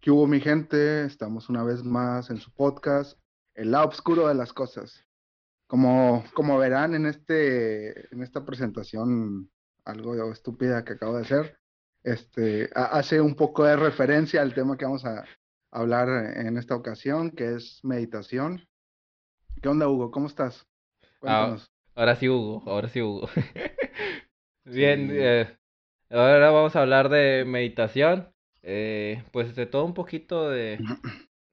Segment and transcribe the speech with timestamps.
[0.00, 1.04] ¿Qué hubo, mi gente?
[1.04, 3.18] Estamos una vez más en su podcast,
[3.54, 5.06] El lado oscuro de las cosas.
[5.66, 9.50] Como, como verán en, este, en esta presentación
[9.84, 11.58] algo estúpida que acabo de hacer,
[12.02, 15.24] este, hace un poco de referencia al tema que vamos a
[15.70, 18.66] hablar en esta ocasión, que es meditación.
[19.62, 20.10] ¿Qué onda, Hugo?
[20.10, 20.66] ¿Cómo estás?
[21.02, 21.70] Ah, Cuéntanos.
[21.94, 23.28] ahora sí, Hugo, ahora sí, Hugo.
[24.64, 25.56] Bien, eh,
[26.20, 28.28] ahora vamos a hablar de meditación.
[28.62, 30.78] Eh, pues de todo un poquito de,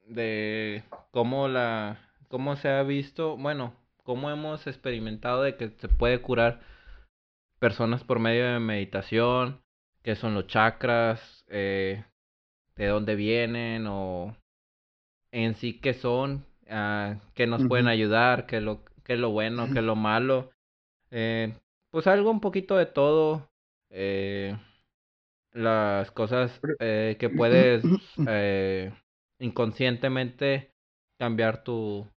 [0.07, 6.21] de cómo la, cómo se ha visto, bueno, cómo hemos experimentado de que se puede
[6.21, 6.61] curar
[7.59, 9.61] personas por medio de meditación,
[10.03, 12.05] qué son los chakras, eh,
[12.75, 14.35] de dónde vienen o
[15.31, 19.67] en sí qué son, uh, qué nos pueden ayudar, qué, lo, qué es lo bueno,
[19.73, 20.51] qué es lo malo.
[21.11, 21.53] Eh,
[21.91, 23.50] pues algo un poquito de todo.
[23.91, 24.57] Eh,
[25.51, 27.83] las cosas eh, que puedes
[28.27, 28.91] eh,
[29.39, 30.73] inconscientemente
[31.19, 32.07] cambiar tu,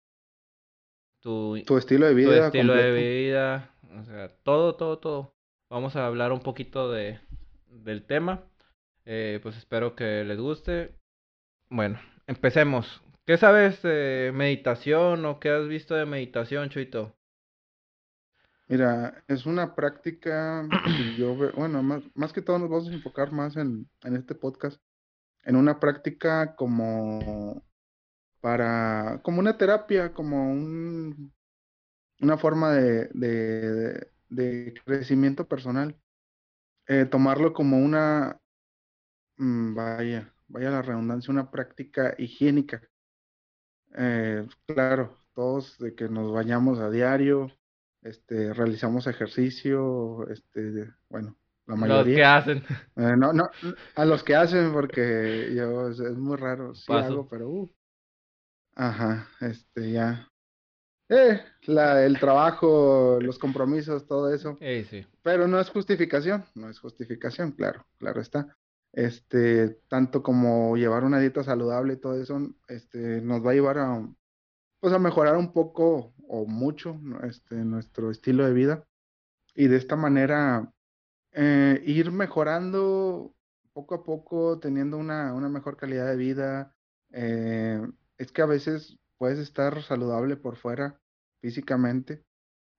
[1.21, 2.51] tu, tu estilo de vida.
[2.51, 3.75] Tu estilo de vida.
[3.99, 5.35] O sea, todo, todo, todo.
[5.69, 7.21] Vamos a hablar un poquito de,
[7.69, 8.45] del tema.
[9.05, 10.95] Pues espero que les guste.
[11.69, 13.03] Bueno, empecemos.
[13.27, 17.15] ¿Qué sabes de meditación o qué has visto de meditación, Chuito?
[18.67, 20.67] Mira, es una práctica
[21.19, 24.35] yo veo, bueno, más, más que todo nos vamos a enfocar más en, en este
[24.35, 24.81] podcast,
[25.43, 27.63] en una práctica como
[28.41, 31.33] para, como una terapia, como un,
[32.21, 35.99] una forma de, de, de crecimiento personal.
[36.87, 38.41] Eh, tomarlo como una,
[39.37, 42.83] mm, vaya, vaya la redundancia, una práctica higiénica.
[43.97, 47.51] Eh, claro, todos de que nos bañamos a diario,
[48.05, 51.97] este, realizamos ejercicio, este, bueno, la mayoría.
[51.97, 52.65] Los que hacen.
[52.97, 53.49] Eh, no, no,
[53.97, 57.75] a los que hacen, porque yo, es, muy raro, sí hago, pero, uh,
[58.77, 60.31] ajá, este, ya.
[61.09, 64.57] Eh, la, el trabajo, los compromisos, todo eso.
[64.61, 65.07] Sí.
[65.23, 68.57] Pero no es justificación, no es justificación, claro, claro está.
[68.93, 73.79] Este, tanto como llevar una dieta saludable y todo eso, este, nos va a llevar
[73.79, 74.09] a,
[74.81, 78.85] pues a mejorar un poco o mucho este, nuestro estilo de vida
[79.55, 80.73] y de esta manera
[81.33, 83.35] eh, ir mejorando
[83.73, 86.75] poco a poco, teniendo una, una mejor calidad de vida.
[87.11, 87.81] Eh,
[88.19, 91.01] es que a veces puedes estar saludable por fuera
[91.41, 92.25] físicamente,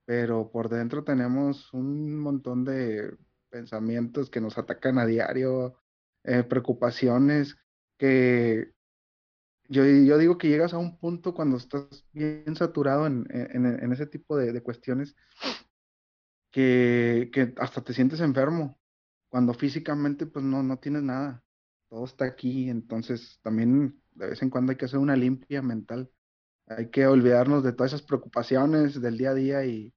[0.05, 3.15] pero por dentro tenemos un montón de
[3.49, 5.75] pensamientos que nos atacan a diario,
[6.23, 7.57] eh, preocupaciones
[7.97, 8.73] que
[9.67, 13.91] yo, yo digo que llegas a un punto cuando estás bien saturado en, en, en
[13.91, 15.15] ese tipo de, de cuestiones
[16.51, 18.79] que, que, hasta te sientes enfermo,
[19.29, 21.43] cuando físicamente pues no, no tienes nada,
[21.89, 26.09] todo está aquí, entonces también de vez en cuando hay que hacer una limpia mental,
[26.67, 29.93] hay que olvidarnos de todas esas preocupaciones del día a día y,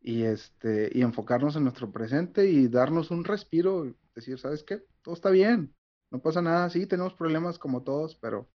[0.00, 4.82] y, este, y enfocarnos en nuestro presente y darnos un respiro, decir, ¿sabes qué?
[5.02, 5.74] Todo está bien,
[6.10, 8.50] no pasa nada, sí, tenemos problemas como todos, pero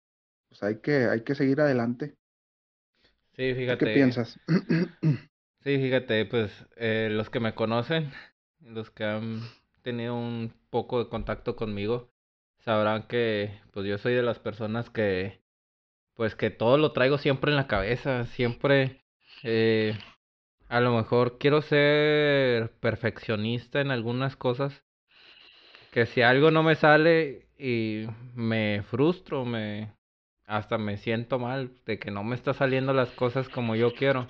[0.48, 2.14] pues hay que, hay que seguir adelante.
[3.36, 3.84] Sí, fíjate.
[3.84, 4.36] ¿Qué piensas?
[5.64, 8.12] Sí, fíjate, pues eh, los que me conocen,
[8.60, 9.42] los que han
[9.82, 12.08] tenido un poco de contacto conmigo,
[12.64, 15.40] sabrán que pues yo soy de las personas que
[16.14, 19.02] pues que todo lo traigo siempre en la cabeza, siempre
[19.42, 19.98] eh,
[20.68, 24.84] a lo mejor quiero ser perfeccionista en algunas cosas,
[25.92, 29.92] que si algo no me sale y me frustro, me
[30.48, 34.26] hasta me siento mal de que no me está saliendo las cosas como yo quiero.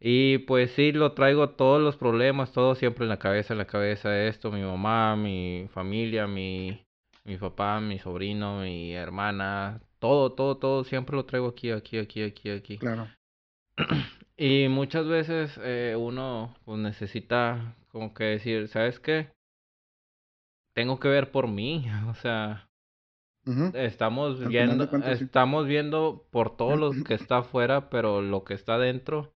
[0.00, 3.66] Y pues sí, lo traigo todos los problemas, todo siempre en la cabeza, en la
[3.66, 6.84] cabeza, esto, mi mamá, mi familia, mi,
[7.24, 12.24] mi papá, mi sobrino, mi hermana, todo, todo, todo, siempre lo traigo aquí, aquí, aquí,
[12.24, 12.78] aquí, aquí.
[12.78, 13.08] Claro.
[14.34, 19.28] Y muchas veces eh, uno pues necesita como que decir, ¿sabes qué?
[20.74, 22.68] Tengo que ver por mí, o sea,
[23.74, 29.34] Estamos viendo, estamos viendo por todo lo que está afuera, pero lo que está dentro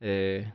[0.00, 0.52] eh,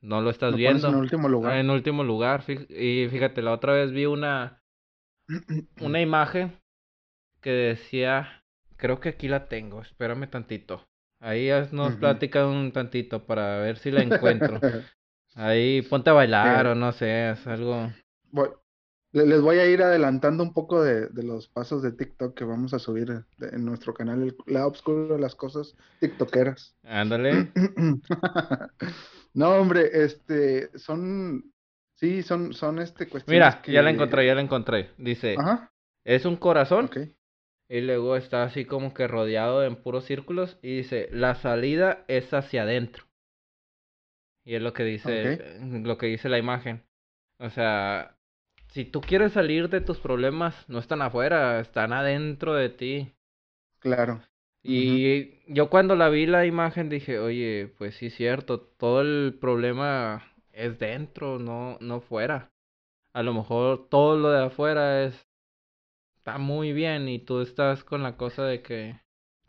[0.00, 0.88] no lo estás viendo.
[0.88, 1.56] En último lugar.
[1.58, 2.44] En último lugar.
[2.48, 4.62] Y fíjate, la otra vez vi una,
[5.80, 6.58] una imagen
[7.40, 8.44] que decía,
[8.76, 10.86] creo que aquí la tengo, espérame tantito.
[11.20, 14.58] Ahí nos uh un tantito para ver si la encuentro.
[15.34, 17.90] Ahí ponte a bailar o no sé, es algo.
[19.12, 22.74] Les voy a ir adelantando un poco de, de, los pasos de TikTok que vamos
[22.74, 26.76] a subir en nuestro canal, el lado oscuro de las cosas tiktokeras.
[26.84, 27.50] Ándale.
[29.34, 31.52] no, hombre, este, son,
[32.00, 34.90] Sí, son, son este cuestiones Mira, ya la encontré, ya la encontré.
[34.96, 35.70] Dice, Ajá,
[36.02, 36.88] es un corazón
[37.68, 42.32] y luego está así como que rodeado en puros círculos y dice, la salida es
[42.32, 43.04] hacia adentro.
[44.46, 46.82] Y es lo que dice, lo que dice la imagen.
[47.38, 48.16] O sea,
[48.70, 53.12] si tú quieres salir de tus problemas, no están afuera, están adentro de ti.
[53.80, 54.22] Claro.
[54.62, 59.36] Y yo cuando la vi la imagen dije, oye, pues sí es cierto, todo el
[59.40, 60.22] problema
[60.52, 62.50] es dentro, no, no fuera.
[63.12, 65.26] A lo mejor todo lo de afuera es
[66.18, 69.00] está muy bien y tú estás con la cosa de que,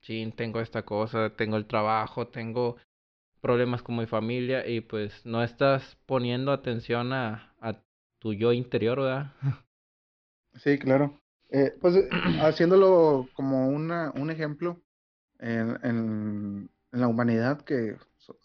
[0.01, 2.77] chin, tengo esta cosa, tengo el trabajo, tengo
[3.41, 7.50] problemas con mi familia y pues no estás poniendo atención a
[8.21, 9.33] tu yo interior, ¿verdad?
[10.55, 11.19] Sí, claro.
[11.49, 12.07] Eh, pues eh,
[12.41, 14.81] haciéndolo como una, un ejemplo
[15.39, 17.95] en, en, la humanidad que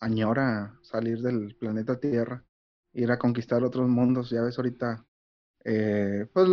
[0.00, 2.44] añora salir del planeta Tierra,
[2.92, 4.30] ir a conquistar otros mundos.
[4.30, 5.04] Ya ves ahorita,
[5.64, 6.48] eh, pues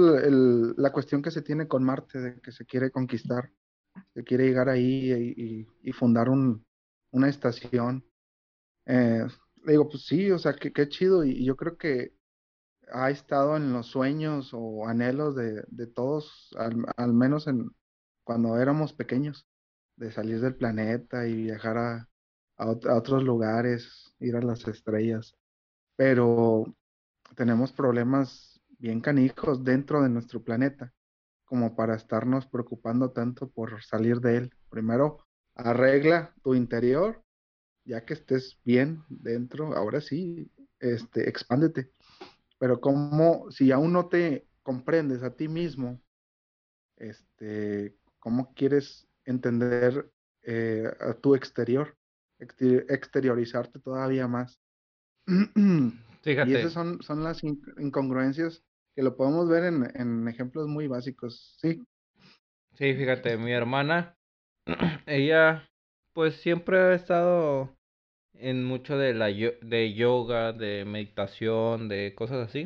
[0.76, 3.52] la cuestión que se tiene con Marte, de que se quiere conquistar,
[4.16, 6.66] se quiere llegar ahí y, fundar un,
[7.12, 8.04] una estación.
[8.86, 11.24] Le digo, pues sí, o sea, qué chido.
[11.24, 12.14] Y yo creo que
[12.92, 17.70] ha estado en los sueños o anhelos de, todos, al, menos en
[18.24, 19.48] cuando éramos pequeños,
[19.96, 22.08] de salir del planeta y viajar a
[22.68, 25.36] otros lugares, ir a las estrellas.
[25.96, 26.66] Pero
[27.36, 30.94] tenemos problemas bien canijos dentro de nuestro planeta,
[31.46, 34.54] como para estarnos preocupando tanto por salir de él.
[34.70, 35.26] Primero,
[35.56, 37.24] arregla tu interior,
[37.86, 41.92] ya que estés bien dentro, ahora sí, este, expándete.
[42.64, 46.02] Pero como si aún no te comprendes a ti mismo,
[46.98, 50.12] este, ¿cómo quieres entender
[50.44, 51.98] eh, a tu exterior?
[52.40, 54.60] Exter- exteriorizarte todavía más.
[56.42, 58.64] Y esas son, son las in- incongruencias
[58.96, 61.58] que lo podemos ver en, en ejemplos muy básicos.
[61.62, 61.82] Sí.
[62.78, 64.18] sí, fíjate, mi hermana,
[65.06, 65.70] ella
[66.14, 67.76] pues siempre ha estado
[68.36, 72.66] en mucho de la yo- de yoga, de meditación, de cosas así.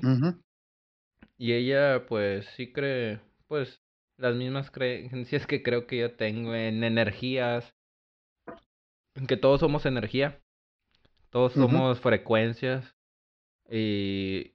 [1.38, 3.82] Y ella pues sí cree pues
[4.18, 7.74] las mismas creencias que creo que yo tengo en energías,
[9.16, 10.40] en que todos somos energía,
[11.32, 12.96] todos somos frecuencias
[13.70, 14.54] y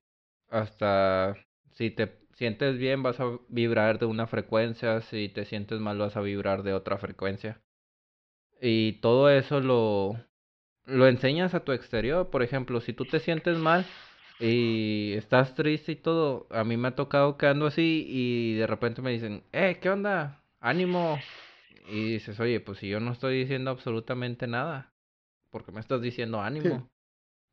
[0.48, 1.36] hasta
[1.72, 6.16] si te sientes bien vas a vibrar de una frecuencia, si te sientes mal vas
[6.16, 7.60] a vibrar de otra frecuencia.
[8.60, 10.16] Y todo eso lo
[10.86, 12.30] lo enseñas a tu exterior.
[12.30, 13.86] Por ejemplo, si tú te sientes mal
[14.38, 18.66] y estás triste y todo, a mí me ha tocado que ando así y de
[18.66, 20.42] repente me dicen, eh, ¿qué onda?
[20.60, 21.24] Ánimo.
[21.88, 24.92] Y dices, oye, pues si yo no estoy diciendo absolutamente nada,
[25.50, 26.90] ¿por qué me estás diciendo Sí, ánimo?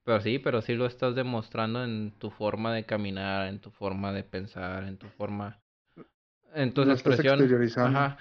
[0.06, 4.14] Pero sí, pero sí lo estás demostrando en tu forma de caminar, en tu forma
[4.14, 5.62] de pensar, en tu forma,
[6.54, 7.56] en tus lo estás expresiones.
[7.60, 8.12] exteriorizando.
[8.14, 8.18] Ajá.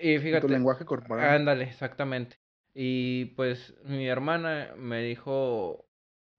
[0.00, 1.36] Y En tu fíjate, lenguaje corporal.
[1.36, 2.38] ándale, exactamente.
[2.80, 5.84] Y pues mi hermana me dijo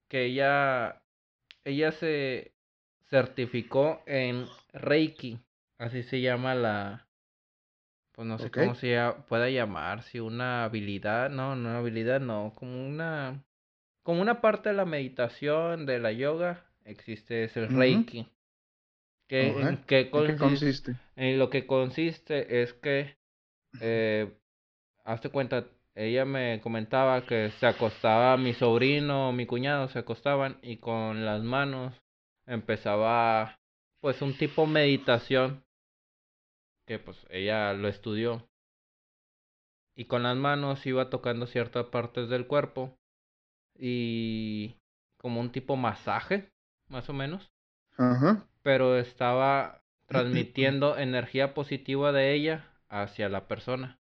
[0.07, 1.01] que ella,
[1.65, 2.53] ella se
[3.09, 5.37] certificó en Reiki,
[5.77, 7.09] así se llama la,
[8.13, 8.97] pues no sé cómo se
[9.27, 13.43] pueda llamar, si una habilidad, no, no habilidad, no, como una,
[14.01, 18.25] como una parte de la meditación, de la yoga, existe es el Reiki.
[19.27, 19.59] ¿Qué, ok.
[19.61, 20.37] en qué ¿En qué consiste?
[20.37, 20.95] consiste?
[21.17, 23.17] En lo que consiste es que
[23.81, 24.31] eh,
[25.03, 25.65] hazte cuenta,
[25.99, 31.43] ella me comentaba que se acostaba mi sobrino, mi cuñado, se acostaban y con las
[31.43, 31.93] manos
[32.45, 33.59] empezaba
[33.99, 35.65] pues un tipo meditación
[36.87, 38.47] que pues ella lo estudió
[39.93, 42.97] y con las manos iba tocando ciertas partes del cuerpo
[43.77, 44.77] y
[45.17, 46.49] como un tipo masaje,
[46.87, 47.51] más o menos,
[47.97, 48.47] Ajá.
[48.63, 53.98] pero estaba transmitiendo energía positiva de ella hacia la persona.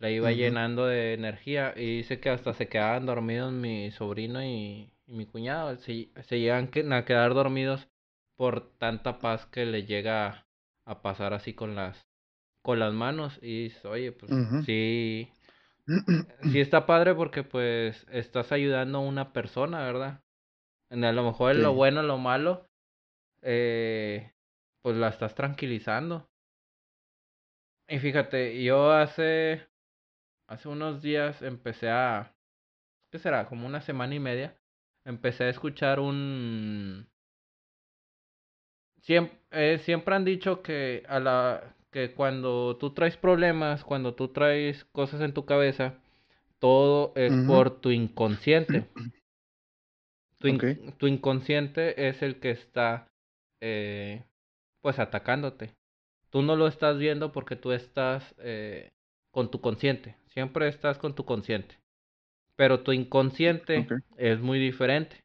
[0.00, 4.90] La iba llenando de energía y dice que hasta se quedaban dormidos mi sobrino y,
[5.06, 5.76] y mi cuñado.
[5.76, 7.86] Se, se llegan a quedar dormidos
[8.34, 10.46] por tanta paz que le llega
[10.86, 12.08] a pasar así con las
[12.62, 14.32] con las manos y dices, oye, pues
[14.64, 15.30] sí,
[16.50, 20.22] sí está padre porque pues estás ayudando a una persona, ¿verdad?
[20.90, 22.66] En a lo mejor en lo bueno, en lo malo,
[23.42, 24.32] eh,
[24.82, 26.28] pues la estás tranquilizando.
[27.88, 29.69] Y fíjate, yo hace
[30.50, 32.34] hace unos días empecé a
[33.10, 33.46] ¿qué será?
[33.46, 34.56] Como una semana y media,
[35.04, 37.08] empecé a escuchar un...
[39.02, 44.84] Siempre, siempre han dicho que a la que cuando tú traes problemas, cuando tú traes
[44.92, 45.94] cosas en tu cabeza,
[46.58, 48.86] todo es por tu inconsciente.
[50.38, 53.08] Tu, inconsciente es el que está,
[53.60, 54.24] eh,
[54.82, 55.74] pues, atacándote.
[56.30, 58.92] Tú no lo estás viendo porque tú estás eh,
[59.30, 60.16] con tu consciente.
[60.26, 61.78] Siempre estás con tu consciente.
[62.56, 65.24] Pero tu inconsciente es muy diferente.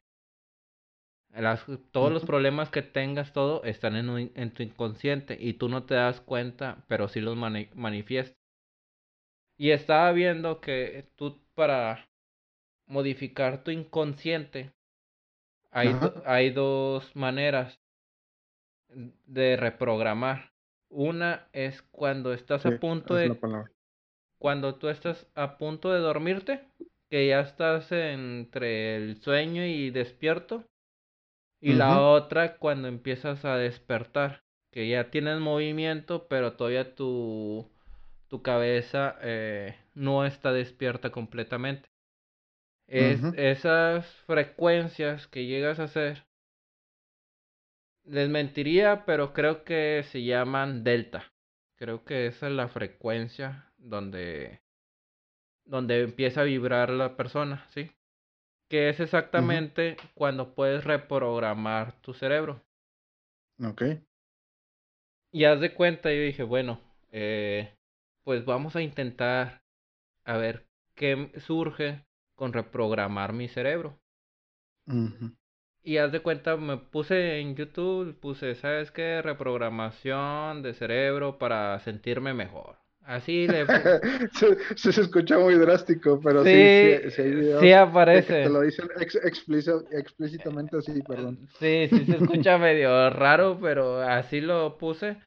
[1.90, 5.94] todos los problemas que tengas, todo, están en, en, tu inconsciente y tú no te
[5.94, 8.36] das cuenta, pero sí los manifiestas.
[9.58, 12.08] Y estaba viendo que tú para
[12.86, 14.72] modificar tu inconsciente
[15.70, 15.94] hay,
[16.24, 17.78] hay dos maneras
[18.88, 20.52] de reprogramar.
[20.88, 23.36] Una es cuando estás a punto de...
[24.38, 26.60] Cuando tú estás a punto de dormirte,
[27.10, 30.64] que ya estás entre el sueño y despierto.
[31.60, 37.66] Y la otra cuando empiezas a despertar, que ya tienes movimiento, pero todavía tu,
[38.28, 41.88] tu cabeza eh, no está despierta completamente.
[42.88, 46.24] Es, Esas frecuencias que llegas a hacer,
[48.04, 51.32] les mentiría, pero creo que se llaman delta.
[51.76, 54.60] Creo que esa es la frecuencia donde,
[55.64, 57.90] donde empieza a vibrar la persona, ¿sí?
[58.68, 62.60] Que es exactamente cuando puedes reprogramar tu cerebro.
[63.62, 63.82] Ok.
[65.32, 66.80] Y haz de cuenta, yo dije, bueno,
[67.12, 67.76] eh,
[68.24, 69.62] pues vamos a intentar
[70.24, 72.04] a ver qué surge
[72.34, 73.98] con reprogramar mi cerebro.
[75.82, 79.22] Y haz de cuenta, me puse en YouTube, puse, ¿sabes qué?
[79.22, 82.78] Reprogramación de cerebro para sentirme mejor.
[83.06, 83.64] Así le...
[84.32, 88.42] se, se, escucha muy drástico, pero sí, sí, sí, aparece.
[88.42, 91.48] te lo dicen explícitamente así, perdón.
[91.60, 95.18] Sí, sí, se escucha medio raro, pero así lo puse.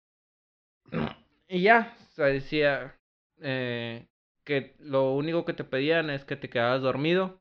[1.48, 2.98] Y ya, o sea, decía,
[3.40, 4.06] eh,
[4.44, 7.40] que lo único que te pedían es que te quedaras dormido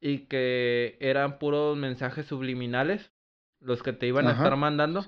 [0.00, 3.13] y que eran puros mensajes subliminales
[3.64, 5.04] los que te iban a estar mandando,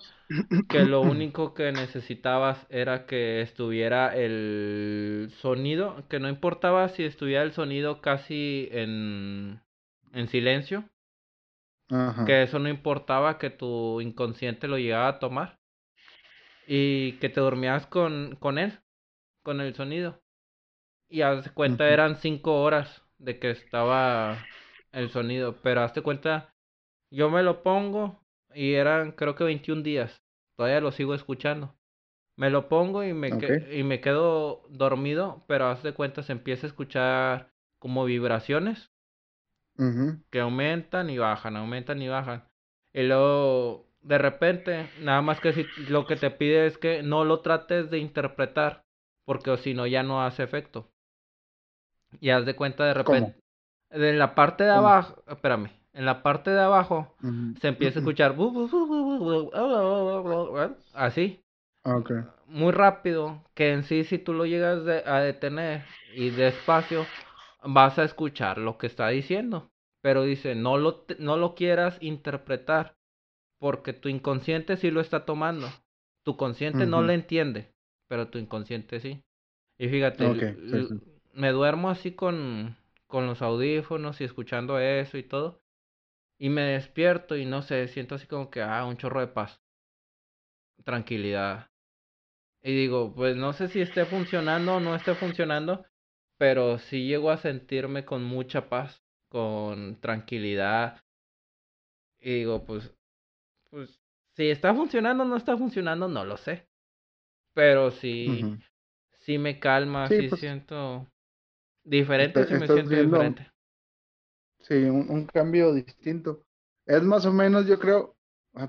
[0.68, 7.42] que lo único que necesitabas era que estuviera el sonido, que no importaba si estuviera
[7.42, 9.60] el sonido casi en,
[10.12, 10.84] en silencio,
[12.26, 15.58] que eso no importaba, que tu inconsciente lo llegaba a tomar
[16.66, 18.80] y que te dormías con, con él,
[19.44, 20.18] con el sonido.
[21.08, 24.36] Y hazte cuenta, eran cinco horas de que estaba
[24.92, 25.54] el sonido.
[25.62, 26.50] Pero hazte cuenta,
[27.12, 30.22] yo me lo pongo y eran creo que 21 días.
[30.56, 31.74] Todavía lo sigo escuchando.
[32.36, 33.30] Me lo pongo y me,
[33.72, 38.90] y me quedo dormido, pero hazte cuenta, se empieza a escuchar como vibraciones
[40.30, 42.44] que aumentan y bajan, aumentan y bajan.
[42.92, 47.24] Y luego, de repente, nada más que si lo que te pide es que no
[47.24, 48.84] lo trates de interpretar,
[49.26, 50.90] porque si no ya no hace efecto.
[52.20, 53.38] Y haz de cuenta de repente.
[53.90, 57.14] En la parte de abajo, espérame, en la parte de abajo
[57.60, 58.36] se empieza a escuchar
[60.92, 61.40] así.
[61.82, 62.18] Okay.
[62.48, 65.84] Muy rápido, que en sí si tú lo llegas a detener
[66.14, 67.06] y despacio,
[67.64, 69.70] vas a escuchar lo que está diciendo.
[70.02, 72.94] Pero dice, no lo, no lo quieras interpretar,
[73.58, 75.68] porque tu inconsciente sí lo está tomando.
[76.24, 77.72] Tu consciente no lo entiende,
[78.06, 79.22] pero tu inconsciente sí.
[79.78, 80.56] Y fíjate,
[81.32, 82.76] me duermo así con,
[83.06, 85.60] con los audífonos y escuchando eso y todo.
[86.38, 89.60] Y me despierto y no sé, siento así como que, ah, un chorro de paz.
[90.84, 91.70] Tranquilidad.
[92.62, 95.86] Y digo, pues no sé si esté funcionando o no esté funcionando,
[96.38, 101.02] pero sí llego a sentirme con mucha paz, con tranquilidad.
[102.20, 102.94] Y digo, pues,
[103.70, 104.00] pues,
[104.34, 106.68] si está funcionando o no está funcionando, no lo sé.
[107.54, 108.42] Pero sí,
[109.14, 111.06] sí me calma, sí, pues siento
[111.86, 113.50] Diferente si me siento diferente.
[114.66, 116.42] Sí, un, cambio distinto.
[116.86, 118.16] Es más o menos, yo creo,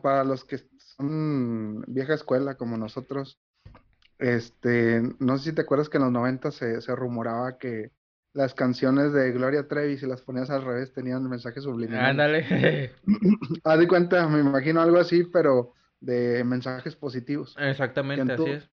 [0.02, 3.40] para los que son vieja escuela como nosotros,
[4.20, 7.92] este, no sé si te acuerdas que en los 90 se, se rumoraba que
[8.34, 12.10] las canciones de Gloria Trevi, si las ponías al revés, tenían mensajes subliminales.
[12.10, 12.92] Ándale.
[13.64, 17.56] Haz de cuenta, me imagino algo así, pero de mensajes positivos.
[17.58, 18.70] Exactamente, así es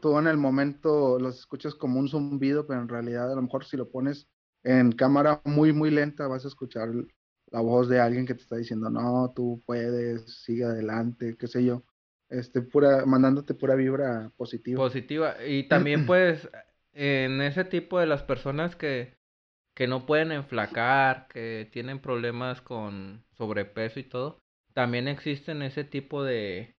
[0.00, 3.64] tú, en el momento los escuchas como un zumbido, pero en realidad a lo mejor
[3.64, 4.28] si lo pones
[4.64, 6.88] en cámara muy, muy lenta vas a escuchar
[7.50, 11.64] la voz de alguien que te está diciendo, no, tú puedes, sigue adelante, qué sé
[11.64, 11.82] yo.
[12.30, 14.78] Este, pura, mandándote pura vibra positiva.
[14.82, 15.36] Positiva.
[15.46, 16.48] Y también pues
[16.94, 19.14] en ese tipo de las personas que,
[19.74, 24.38] que no pueden enflacar, que tienen problemas con sobrepeso y todo,
[24.72, 26.74] también existen ese tipo de,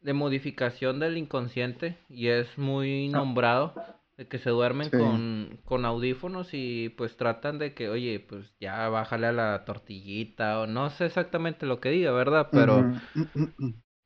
[0.00, 3.18] de modificación del inconsciente y es muy ah.
[3.18, 3.74] nombrado
[4.16, 8.88] de que se duermen con, con audífonos y pues tratan de que, oye, pues ya
[8.88, 12.50] bájale a la tortillita o no sé exactamente lo que diga, ¿verdad?
[12.54, 12.90] Pero,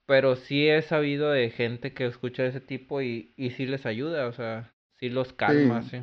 [0.04, 4.26] pero sí he sabido de gente que escucha ese tipo y, y sí les ayuda,
[4.26, 6.02] o sea, sí los calma, sí.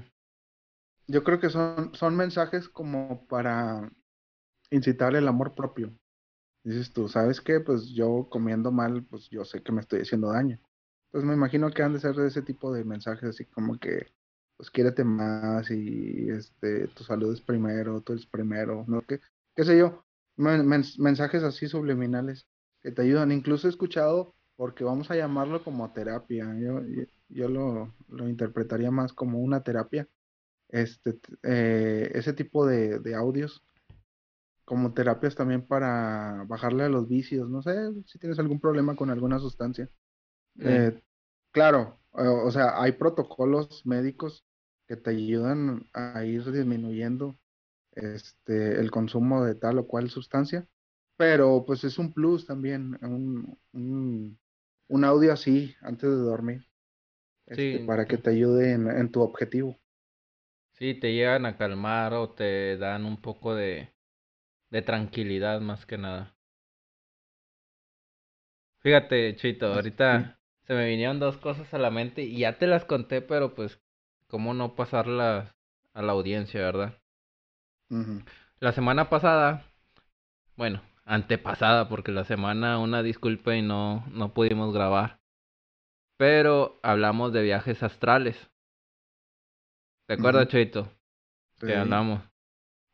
[1.08, 3.92] Yo creo que son, son mensajes como para
[4.72, 5.94] incitar el amor propio.
[6.64, 7.60] Dices tú, ¿sabes qué?
[7.62, 10.60] Pues yo comiendo mal, pues yo sé que me estoy haciendo daño.
[11.18, 14.06] Pues me imagino que han de ser de ese tipo de mensajes, así como que,
[14.56, 19.02] pues quiérete más y este, tu salud es primero, tú eres primero, ¿no?
[19.02, 19.20] ¿Qué,
[19.56, 20.06] qué sé yo?
[20.36, 22.46] mensajes así subliminales
[22.84, 23.32] que te ayudan.
[23.32, 26.82] Incluso he escuchado, porque vamos a llamarlo como terapia, yo,
[27.30, 30.08] yo lo, lo interpretaría más como una terapia,
[30.70, 33.64] este, eh, ese tipo de, de audios
[34.66, 37.74] como terapias también para bajarle a los vicios, no sé
[38.06, 39.90] si tienes algún problema con alguna sustancia.
[40.60, 41.02] Eh,
[41.58, 44.46] claro, o sea, hay protocolos médicos
[44.88, 47.36] que te ayudan a ir disminuyendo
[47.94, 50.68] este, el consumo de tal o cual sustancia,
[51.18, 56.68] pero pues es un plus también, un, un, audio así antes de dormir,
[57.48, 59.80] este, para que te ayude en, en tu objetivo.
[60.74, 63.96] Sí, te llegan a calmar o te dan un poco de,
[64.70, 66.36] de tranquilidad más que nada.
[68.82, 70.37] Fíjate, Chito, ahorita
[70.68, 73.80] se me vinieron dos cosas a la mente y ya te las conté, pero pues,
[74.28, 75.56] ¿cómo no pasarlas
[75.94, 77.00] a la audiencia, verdad?
[78.60, 79.66] La semana pasada,
[80.58, 85.22] bueno, antepasada, porque la semana, una disculpa y no, no pudimos grabar.
[86.18, 88.50] Pero hablamos de viajes astrales.
[90.08, 90.92] ¿Te acuerdas, Chito?
[91.62, 92.22] Que hablamos.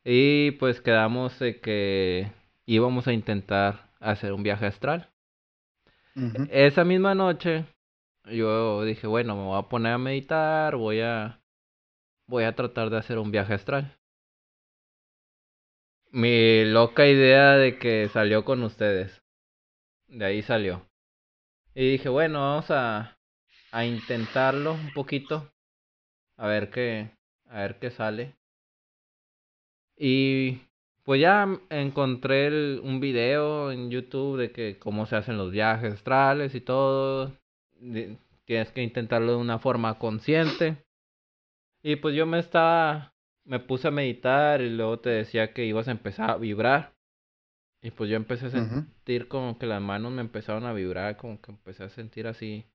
[0.03, 2.31] Y pues quedamos de que
[2.65, 5.12] íbamos a intentar hacer un viaje astral.
[6.49, 7.65] Esa misma noche
[8.25, 11.41] yo dije, bueno, me voy a poner a meditar, voy a
[12.27, 13.97] voy a tratar de hacer un viaje astral.
[16.11, 19.23] Mi loca idea de que salió con ustedes.
[20.07, 20.87] De ahí salió.
[21.73, 23.17] Y dije, bueno, vamos a
[23.71, 25.51] a intentarlo un poquito.
[26.37, 27.09] A ver qué
[27.49, 28.35] a ver qué sale.
[29.97, 30.61] Y
[31.03, 36.55] pues ya encontré un video en YouTube de que cómo se hacen los viajes astrales
[36.55, 37.33] y todo.
[38.45, 40.77] Tienes que intentarlo de una forma consciente.
[41.83, 43.13] Y pues yo me estaba,
[43.43, 46.93] me puse a meditar y luego te decía que ibas a empezar a vibrar.
[47.81, 51.41] Y pues yo empecé a sentir como que las manos me empezaron a vibrar, como
[51.41, 52.65] que empecé a sentir así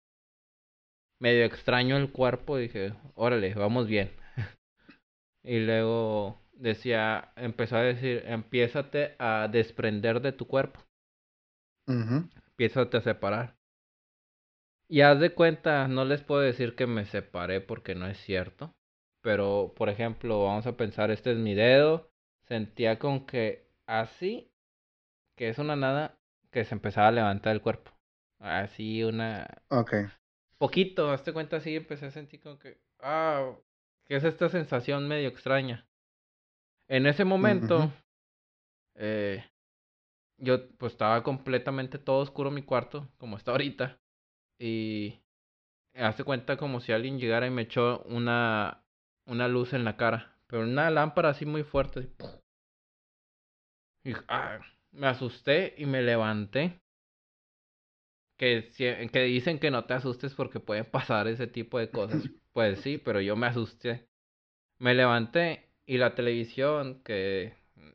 [1.18, 2.58] medio extraño el cuerpo.
[2.58, 4.10] Dije, órale, vamos bien.
[5.42, 10.80] y luego decía, empezó a decir, empiézate a desprender de tu cuerpo.
[11.86, 13.56] Uh Empiézate a separar.
[14.88, 18.74] Y haz de cuenta, no les puedo decir que me separé porque no es cierto.
[19.22, 22.10] Pero, por ejemplo, vamos a pensar, este es mi dedo.
[22.46, 24.50] Sentía con que así,
[25.36, 26.18] que es una nada,
[26.50, 27.92] que se empezaba a levantar el cuerpo.
[28.38, 29.46] Así una...
[29.70, 29.94] Ok.
[30.58, 32.80] Poquito, hazte cuenta así, empecé a sentir como que...
[33.00, 33.54] Ah,
[34.06, 35.87] que es esta sensación medio extraña.
[36.88, 37.90] En ese momento,
[38.96, 39.44] eh,
[40.38, 43.98] yo pues estaba completamente todo oscuro mi cuarto, como está ahorita,
[44.58, 45.20] y
[45.94, 48.84] hace cuenta como si alguien llegara y me echó una,
[49.26, 52.08] una luz en la cara, pero una lámpara así muy fuerte.
[54.04, 54.60] y ah,
[54.92, 56.80] me asusté y me levanté.
[58.38, 58.70] Que,
[59.12, 62.22] que dicen que no te asustes porque pueden pasar ese tipo de cosas.
[62.52, 64.08] Pues sí, pero yo me asusté.
[64.80, 67.54] Me levanté y la televisión, que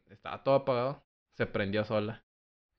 [0.09, 1.03] estaba todo apagado,
[1.37, 2.25] se prendió sola.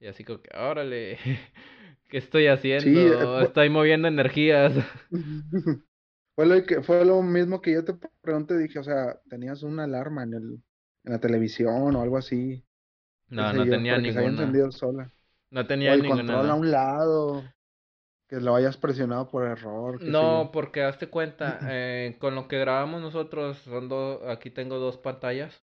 [0.00, 1.18] Y así como que, órale,
[2.10, 3.40] ¿qué estoy haciendo?
[3.40, 4.74] Eh, estoy moviendo energías.
[6.36, 9.84] Fue lo, que, fue lo mismo que yo te pregunté, dije, o sea, ¿tenías una
[9.84, 10.62] alarma en, el,
[11.04, 12.64] en la televisión o algo así?
[13.28, 14.12] No, no tenía ninguna.
[14.12, 15.12] Se había encendido sola.
[15.50, 17.44] No tenía o el control a un lado
[18.28, 20.02] que lo hayas presionado por error.
[20.02, 24.98] No, porque hazte cuenta, eh, con lo que grabamos nosotros, son dos, aquí tengo dos
[24.98, 25.62] pantallas.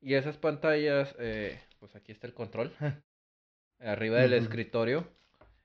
[0.00, 2.72] Y esas pantallas, eh, pues aquí está el control,
[3.80, 5.08] arriba del escritorio.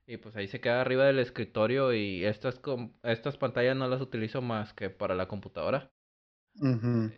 [0.05, 2.59] Y pues ahí se queda arriba del escritorio y estas,
[3.03, 5.91] estas pantallas no las utilizo más que para la computadora.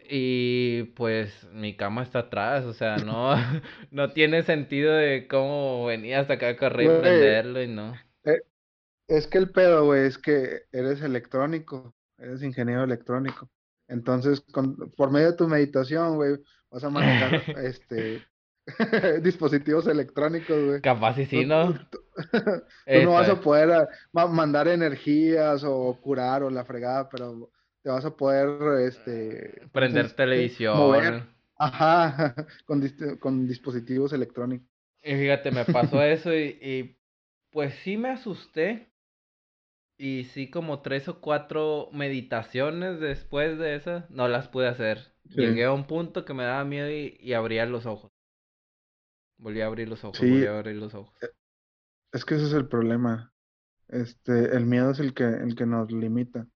[0.10, 3.36] Y pues mi cama está atrás, o sea, no,
[3.92, 7.96] no tiene sentido de cómo venía hasta acá a correr y prenderlo y no.
[9.08, 13.50] Eh, es que el pedo, güey, es que eres electrónico, eres ingeniero electrónico.
[13.88, 16.38] Entonces, con, por medio de tu meditación, güey,
[16.72, 18.24] vas a manejar este
[19.22, 20.82] dispositivos electrónicos, güey.
[20.82, 21.74] Capaz y sí, ¿no?
[21.92, 22.00] Tú,
[23.04, 27.52] no vas a poder ah, mandar energías o curar o la fregada, pero
[27.84, 29.62] te vas a poder, este...
[29.72, 31.30] Prender televisión.
[31.58, 32.82] Ajá, con,
[33.20, 34.68] con dispositivos electrónicos.
[35.04, 36.98] Y fíjate, me pasó eso y, y
[37.52, 38.90] pues sí me asusté.
[39.98, 45.14] Y sí, como tres o cuatro meditaciones después de esas, no las pude hacer.
[45.24, 48.12] Llegué a un punto que me daba miedo y, abría los ojos.
[49.38, 51.14] Volví a abrir los ojos, volví a abrir los ojos.
[51.22, 51.30] Eh,
[52.12, 53.34] es que ese es el problema.
[53.88, 56.48] Este, el miedo es el que, el que nos limita.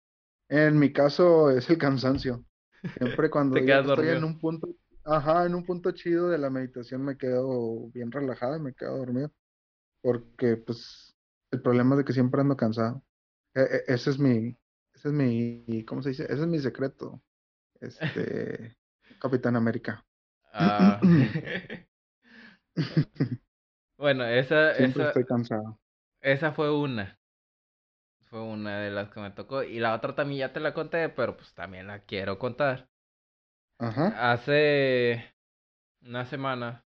[0.48, 2.44] En mi caso es el cansancio.
[2.96, 4.68] Siempre cuando estoy en un punto,
[5.05, 8.96] ajá, en un punto chido de la meditación me quedo bien relajado y me quedo
[8.96, 9.31] dormido.
[10.01, 11.16] Porque pues
[11.51, 13.03] el problema es de que siempre ando cansado.
[13.59, 14.57] E, e, ese es mi,
[14.94, 16.25] ese es mi, ¿cómo se dice?
[16.25, 17.21] Ese es mi secreto.
[17.81, 18.77] Este,
[19.21, 20.05] Capitán América.
[20.53, 21.01] Ah.
[23.99, 25.81] bueno, esa, Siempre estoy cansado.
[26.21, 27.18] Esa fue una.
[28.31, 29.64] Fue una de las que me tocó.
[29.64, 32.88] Y la otra también ya te la conté, pero pues también la quiero contar.
[33.81, 34.33] Ajá.
[34.33, 35.35] Hace
[36.03, 36.85] una semana,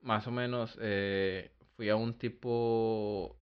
[0.00, 3.38] más o menos, eh, fui a un tipo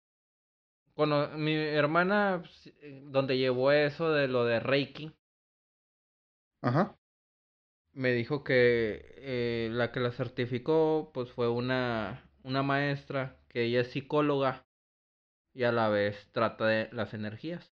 [0.97, 5.13] bueno, mi hermana, pues, eh, donde llevó eso de lo de Reiki,
[6.63, 6.97] Ajá.
[7.93, 13.81] me dijo que eh, la que la certificó, pues fue una, una maestra, que ella
[13.83, 14.67] es psicóloga
[15.55, 17.73] y a la vez trata de las energías.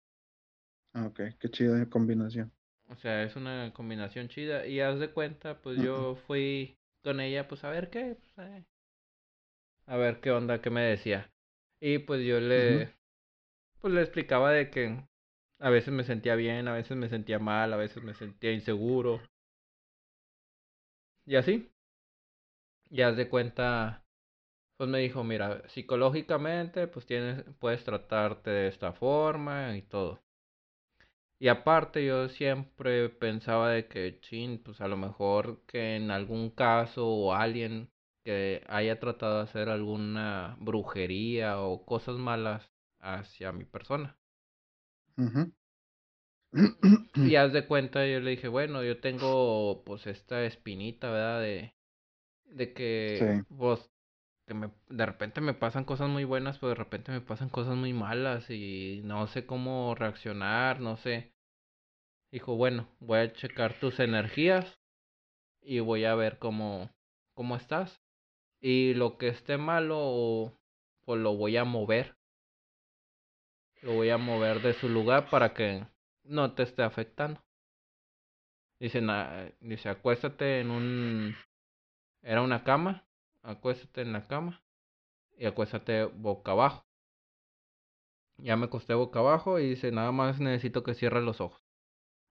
[0.95, 2.53] Ah, ok, qué chida combinación.
[2.91, 4.67] O sea, es una combinación chida.
[4.67, 8.65] Y haz de cuenta, pues yo fui con ella, pues a ver qué, pues, eh,
[9.87, 11.31] a ver qué onda, qué me decía.
[11.81, 12.95] Y pues yo le,
[13.81, 15.03] pues le explicaba de que
[15.59, 19.21] a veces me sentía bien, a veces me sentía mal, a veces me sentía inseguro.
[21.27, 21.71] Y así.
[22.91, 24.05] Ya haz de cuenta,
[24.77, 30.21] pues me dijo, mira, psicológicamente, pues tienes, puedes tratarte de esta forma y todo.
[31.41, 36.51] Y aparte yo siempre pensaba de que, chin, pues a lo mejor que en algún
[36.51, 37.91] caso o alguien
[38.25, 44.17] que haya tratado de hacer alguna brujería o cosas malas hacia mi persona.
[46.53, 46.53] y
[47.37, 51.41] haz de cuenta, yo le dije, bueno, yo tengo pues esta espinita, ¿verdad?
[51.41, 51.75] De,
[52.45, 53.91] de que, pues,
[54.47, 57.77] que me, de repente me pasan cosas muy buenas, pero de repente me pasan cosas
[57.77, 61.33] muy malas y no sé cómo reaccionar, no sé.
[62.33, 64.79] Dijo, bueno, voy a checar tus energías
[65.63, 66.91] y voy a ver cómo,
[67.35, 68.01] cómo estás.
[68.61, 70.53] Y lo que esté malo,
[71.05, 72.20] pues lo voy a mover
[73.83, 75.87] lo voy a mover de su lugar para que
[76.25, 77.43] no te esté afectando.
[78.79, 79.03] Dice,
[79.61, 81.35] dice, acuéstate en un...
[82.23, 83.07] Era una cama.
[83.43, 84.63] Acuéstate en la cama.
[85.37, 86.87] Y acuéstate boca abajo.
[88.39, 91.63] Ya me acosté boca abajo y dice, nada más necesito que cierre los ojos.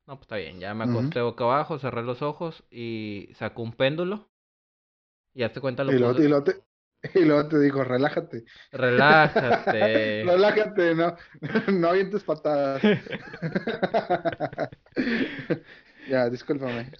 [0.08, 3.74] No, pues está bien, ya me acosté boca abajo, cerré los ojos y sacó un
[3.74, 4.28] péndulo.
[5.36, 6.28] Y hazte cuenta lo, y lo, Y
[7.16, 8.44] luego te dijo, relájate.
[8.72, 10.24] Relájate.
[10.26, 11.16] relájate, no,
[11.72, 12.82] no avientes patadas.
[16.10, 16.92] ya, discúlpame.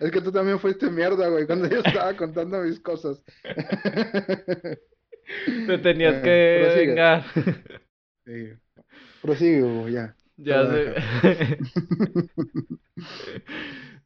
[0.00, 3.22] es que tú también fuiste mierda, güey, cuando yo estaba contando mis cosas.
[5.66, 7.24] te tenías eh, que vengar.
[8.24, 8.52] sí.
[9.20, 10.16] Prosigue, güey, ya.
[10.38, 10.94] Ya se...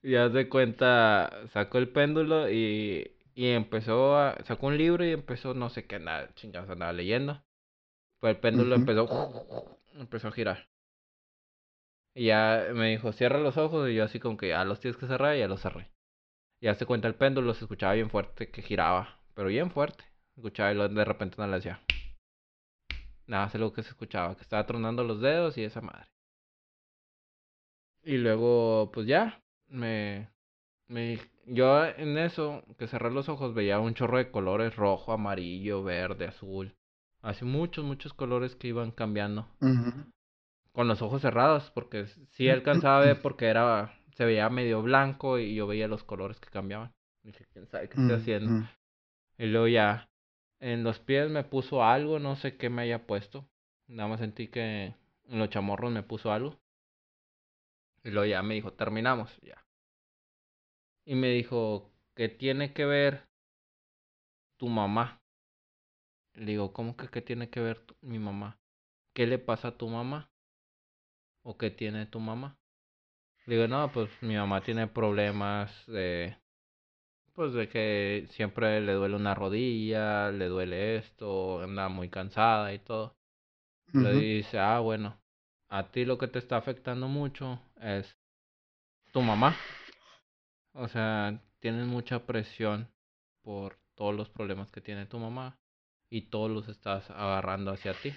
[0.03, 4.37] ya se cuenta, sacó el péndulo y y empezó a.
[4.45, 7.43] Sacó un libro y empezó, no sé qué, nada, chingados, andaba leyendo.
[8.21, 9.79] Pues el péndulo empezó.
[9.95, 10.69] Empezó a girar.
[12.15, 13.89] Y ya me dijo, cierra los ojos.
[13.89, 15.37] Y yo, así como que ya los tienes que cerrar.
[15.37, 15.91] Y ya los cerré.
[16.61, 19.21] Y ya se cuenta el péndulo, se escuchaba bien fuerte que giraba.
[19.35, 20.05] Pero bien fuerte.
[20.37, 21.81] Escuchaba y de repente no le hacía.
[23.27, 26.09] Nada, sé lo que se escuchaba, que estaba tronando los dedos y esa madre.
[28.03, 30.29] Y luego, pues ya, me,
[30.89, 35.83] me yo en eso, que cerré los ojos, veía un chorro de colores rojo, amarillo,
[35.83, 36.75] verde, azul.
[37.21, 39.47] Hace muchos, muchos colores que iban cambiando.
[40.73, 45.39] Con los ojos cerrados, porque sí alcanzaba a ver porque era, se veía medio blanco
[45.39, 46.93] y yo veía los colores que cambiaban.
[47.23, 48.67] dije, quién sabe qué estoy haciendo.
[49.39, 50.09] Y luego ya,
[50.61, 53.47] en los pies me puso algo, no sé qué me haya puesto.
[53.87, 54.95] Nada más sentí que
[55.29, 56.59] en los chamorros me puso algo.
[58.03, 59.64] Y luego ya me dijo, terminamos, ya
[61.05, 63.29] y me dijo, ¿qué tiene que ver
[64.57, 65.21] tu mamá?
[66.35, 68.59] Le digo, ¿cómo que qué tiene que ver mi mamá?
[69.13, 70.31] ¿Qué le pasa a tu mamá?
[71.43, 72.57] ¿O qué tiene tu mamá?
[73.47, 76.37] Le digo, no, pues mi mamá tiene problemas de,
[77.35, 82.79] pues de que siempre le duele una rodilla, le duele esto, anda muy cansada y
[82.79, 83.15] todo.
[83.93, 85.17] Le dice, ah, bueno,
[85.69, 88.17] a ti lo que te está afectando mucho es
[89.13, 89.55] tu mamá.
[90.75, 92.89] O sea, tienes mucha presión
[93.43, 95.59] por todos los problemas que tiene tu mamá
[96.11, 98.13] y todos los estás agarrando hacia ti.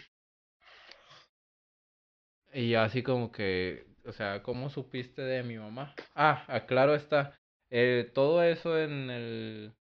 [2.54, 5.94] Y así como que, o sea, ¿cómo supiste de mi mamá?
[6.16, 7.40] Ah, aclaro está.
[7.70, 9.74] Eh, todo eso en el,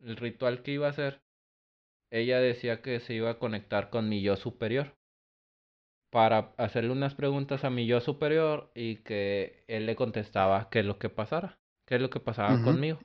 [0.00, 1.22] el ritual que iba a hacer,
[2.10, 4.96] ella decía que se iba a conectar con mi yo superior
[6.10, 10.86] para hacerle unas preguntas a mi yo superior y que él le contestaba qué es
[10.86, 12.98] lo que pasara, qué es lo que pasaba conmigo.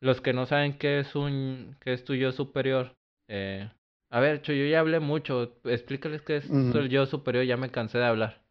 [0.00, 2.96] Los que no saben qué es un qué es tu yo superior,
[3.28, 3.70] eh,
[4.10, 7.98] a ver, yo ya hablé mucho, explícales qué es el yo superior, ya me cansé
[7.98, 8.42] de hablar.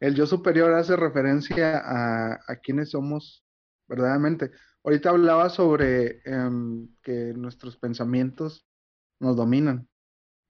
[0.00, 3.44] El yo superior hace referencia a, a quienes somos
[3.88, 4.50] verdaderamente.
[4.84, 8.66] Ahorita hablaba sobre em, que nuestros pensamientos
[9.20, 9.88] nos dominan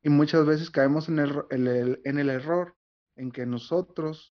[0.02, 2.76] y muchas veces caemos en el, en el error
[3.16, 4.34] en que nosotros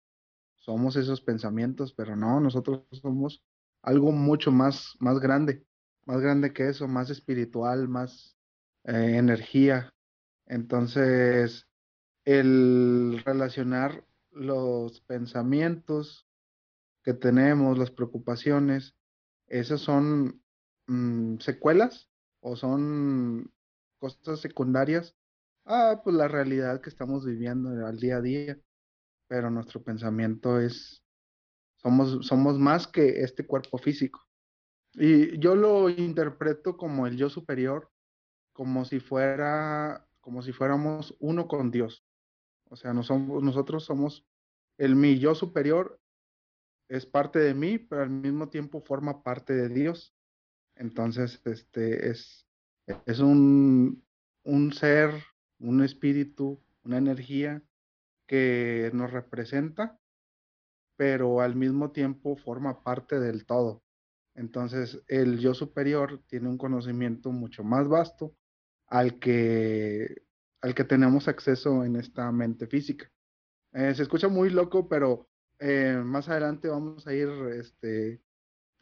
[0.61, 3.43] somos esos pensamientos, pero no, nosotros somos
[3.83, 5.67] algo mucho más, más grande,
[6.07, 8.37] más grande que eso, más espiritual, más
[8.85, 9.93] eh, energía.
[10.47, 11.67] Entonces,
[12.25, 16.29] el relacionar los pensamientos
[17.03, 18.95] que tenemos, las preocupaciones,
[19.47, 20.43] esas son
[20.87, 22.09] mm, secuelas
[22.41, 23.51] o son
[23.99, 25.17] cosas secundarias
[25.65, 28.59] a pues la realidad que estamos viviendo al día a día.
[29.31, 31.05] Pero nuestro pensamiento es,
[31.77, 34.27] somos, somos más que este cuerpo físico.
[34.95, 37.93] Y yo lo interpreto como el yo superior,
[38.53, 42.05] como si fuera, como si fuéramos uno con Dios.
[42.71, 44.27] O sea, nosotros somos
[44.79, 46.01] el mi yo superior
[46.89, 50.13] es parte de mí, pero al mismo tiempo forma parte de Dios.
[50.75, 52.49] Entonces, este es,
[53.07, 54.05] es un,
[54.43, 55.13] un ser,
[55.61, 57.63] un espíritu, una energía
[58.31, 59.99] que nos representa,
[60.97, 63.83] pero al mismo tiempo forma parte del todo.
[64.37, 68.37] Entonces, el yo superior tiene un conocimiento mucho más vasto
[68.87, 70.23] al que,
[70.61, 73.11] al que tenemos acceso en esta mente física.
[73.73, 78.23] Eh, se escucha muy loco, pero eh, más adelante vamos a ir este,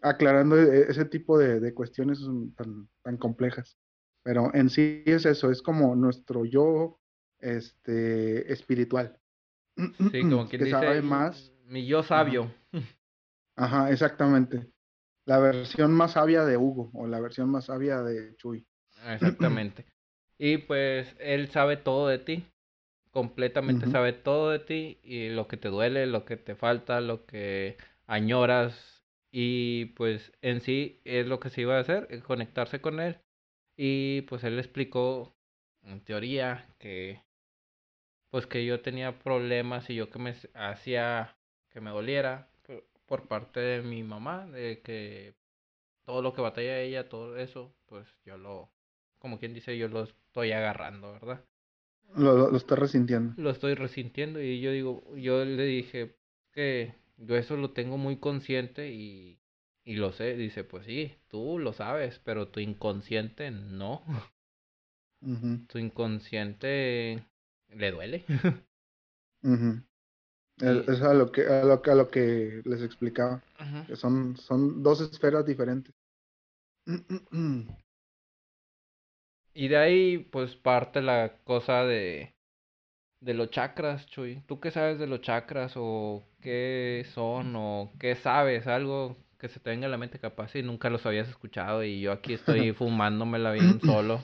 [0.03, 2.21] aclarando e, ese tipo de, cuestiones
[2.55, 3.79] tan, tan, complejas.
[4.23, 7.01] Pero en sí es eso, es como nuestro yo
[7.39, 9.18] este, espiritual.
[10.11, 11.53] Sí, como quien dice, más.
[11.67, 12.51] Mi yo sabio.
[13.57, 14.71] Ajá, exactamente.
[15.27, 18.67] La versión más sabia de Hugo o la versión más sabia de Chuy.
[19.07, 19.85] Exactamente.
[20.41, 22.45] Y pues él sabe todo de ti.
[23.11, 27.27] Completamente sabe todo de ti y lo que te duele, lo que te falta, lo
[27.27, 29.03] que añoras.
[29.33, 33.19] Y pues en sí es lo que se iba a hacer, conectarse con él.
[33.77, 35.35] Y pues él explicó
[35.83, 37.21] en teoría que
[38.31, 41.37] pues que yo tenía problemas y yo que me hacía
[41.71, 42.49] que me doliera
[43.07, 45.35] por parte de mi mamá, de que
[46.05, 48.71] todo lo que batalla ella, todo eso, pues yo lo
[49.19, 51.45] como quien dice, yo lo estoy agarrando, ¿verdad?
[52.17, 53.35] Lo, lo, estoy resintiendo.
[53.37, 56.17] Lo estoy resintiendo y yo digo, yo le dije
[56.53, 59.39] que yo eso lo tengo muy consciente y,
[59.85, 60.37] y lo sé.
[60.37, 64.03] Dice, pues sí, tú lo sabes, pero tu inconsciente no.
[65.69, 67.25] Tu inconsciente
[67.75, 68.25] le duele.
[70.61, 73.41] Es a lo que a lo, a lo que les explicaba.
[73.87, 75.95] Que son, son dos esferas diferentes.
[79.55, 82.35] Y de ahí, pues parte la cosa de,
[83.21, 84.43] de los chakras, Chuy.
[84.47, 88.67] ¿Tú qué sabes de los chakras o qué son o qué sabes?
[88.67, 92.01] Algo que se te venga a la mente capaz y nunca los habías escuchado y
[92.01, 94.23] yo aquí estoy fumándomela bien solo.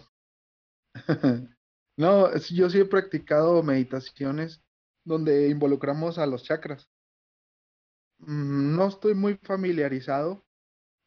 [1.96, 4.62] No, yo sí he practicado meditaciones
[5.04, 6.88] donde involucramos a los chakras.
[8.18, 10.44] Mm, no estoy muy familiarizado,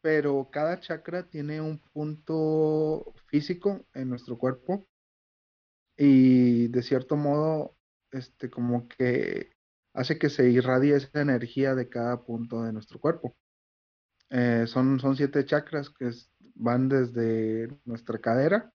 [0.02, 4.86] pero cada chakra tiene un punto físico en nuestro cuerpo
[5.96, 7.76] y de cierto modo,
[8.12, 9.50] este, como que
[9.94, 13.36] hace que se irradie esa energía de cada punto de nuestro cuerpo.
[14.30, 16.10] Eh, son, son siete chakras que
[16.54, 18.72] van desde nuestra cadera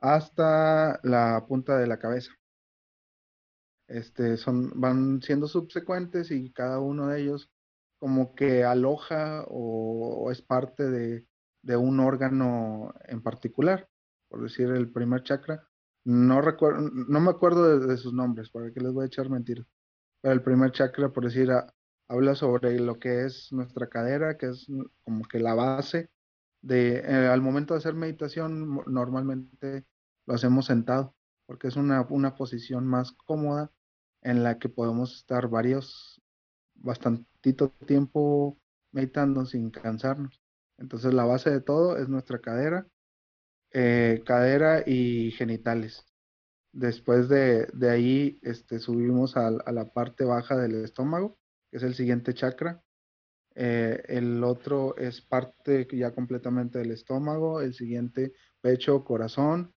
[0.00, 2.32] hasta la punta de la cabeza.
[3.88, 7.50] Este, son, van siendo subsecuentes y cada uno de ellos
[7.98, 11.26] como que aloja o, es parte de,
[11.76, 13.88] un órgano en particular,
[14.28, 15.66] por decir el primer chakra.
[16.04, 19.66] No recuerdo, no me acuerdo de, sus nombres, para que les voy a echar mentiras.
[20.22, 21.50] Pero el primer chakra, por decir,
[22.08, 24.66] habla sobre lo que es nuestra cadera, que es
[25.04, 26.10] como que la base
[26.60, 29.84] de, eh, al momento de hacer meditación, normalmente
[30.26, 31.14] lo hacemos sentado,
[31.46, 33.70] porque es una, una posición más cómoda
[34.22, 36.20] en la que podemos estar varios,
[36.74, 38.58] bastantito tiempo
[38.92, 40.42] meditando sin cansarnos.
[40.78, 42.86] Entonces la base de todo es nuestra cadera,
[43.72, 46.04] eh, cadera y genitales.
[46.72, 51.38] Después de, de ahí este, subimos a, a, la parte baja del estómago,
[51.70, 52.82] que es el siguiente chakra.
[53.60, 59.74] Eh, el otro es parte ya completamente del estómago, el siguiente pecho, corazón.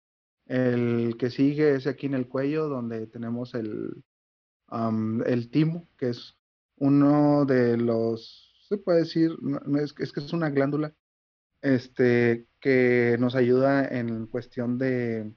[0.47, 4.03] El que sigue es aquí en el cuello, donde tenemos el,
[4.69, 6.35] um, el timo, que es
[6.75, 10.93] uno de los, se puede decir, no, es, que es una glándula
[11.61, 15.33] este, que nos ayuda en cuestión de,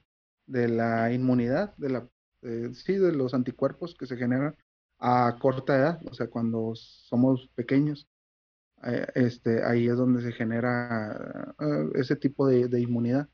[0.47, 2.09] de la inmunidad, de la,
[2.41, 4.57] eh, sí, de los anticuerpos que se generan
[4.99, 8.05] a corta edad, o sea, cuando somos pequeños.
[8.85, 13.29] Eh, este, ahí es donde se genera uh, ese tipo de, de inmunidad.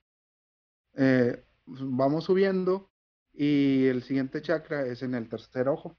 [0.96, 2.92] Eh, vamos subiendo
[3.34, 5.98] y el siguiente chakra es en el tercer ojo.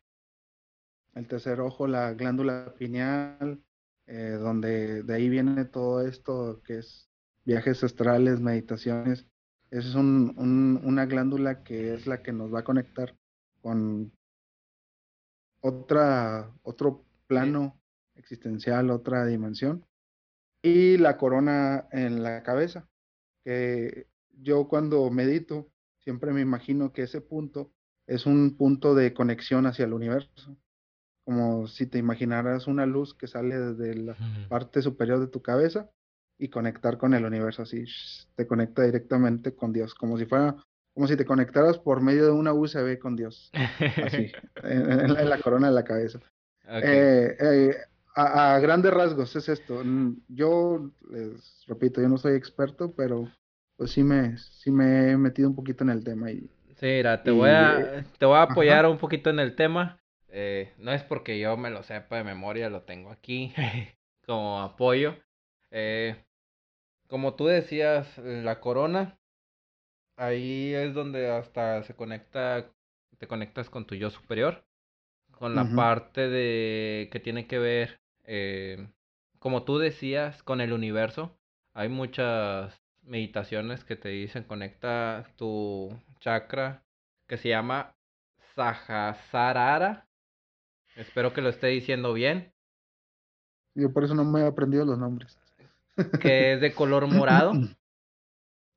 [1.14, 3.60] El tercer ojo, la glándula pineal,
[4.06, 7.10] eh, donde de ahí viene todo esto que es
[7.44, 9.26] viajes astrales, meditaciones.
[9.70, 13.16] Esa es un, un, una glándula que es la que nos va a conectar
[13.60, 14.12] con
[15.60, 17.79] otra, otro plano
[18.20, 19.84] existencial, otra dimensión.
[20.62, 22.88] Y la corona en la cabeza,
[23.44, 27.72] que yo cuando medito siempre me imagino que ese punto
[28.06, 30.56] es un punto de conexión hacia el universo
[31.30, 34.16] como si te imaginaras una luz que sale desde la
[34.48, 35.88] parte superior de tu cabeza
[36.38, 37.84] y conectar con el universo, así
[38.34, 40.56] te conecta directamente con Dios, como si fuera,
[40.92, 44.32] como si te conectaras por medio de una USB con Dios, así,
[44.64, 46.18] en, en, la, en, la, corona de la cabeza.
[46.64, 46.80] Okay.
[46.82, 47.76] Eh, eh,
[48.14, 49.82] a, a, grandes rasgos es esto.
[50.28, 53.28] Yo les repito, yo no soy experto, pero
[53.76, 56.50] pues sí me, sí me he metido un poquito en el tema y.
[56.76, 58.88] Sí, mira, te y, voy a, te voy a apoyar ajá.
[58.88, 60.00] un poquito en el tema.
[60.28, 63.52] Eh, no es porque yo me lo sepa de memoria, lo tengo aquí
[64.26, 65.16] como apoyo.
[65.70, 66.24] Eh,
[67.08, 69.18] como tú decías, la corona,
[70.16, 72.70] ahí es donde hasta se conecta,
[73.18, 74.64] te conectas con tu yo superior,
[75.32, 75.76] con la uh -huh.
[75.76, 78.88] parte de que tiene que ver, eh,
[79.38, 81.36] como tú decías, con el universo.
[81.72, 86.84] Hay muchas meditaciones que te dicen conecta tu chakra
[87.26, 87.94] que se llama
[88.54, 90.06] Sahasrara
[90.96, 92.52] Espero que lo esté diciendo bien.
[93.74, 95.38] Yo por eso no me he aprendido los nombres.
[96.20, 97.52] Que es de color morado.
[97.52, 97.68] uh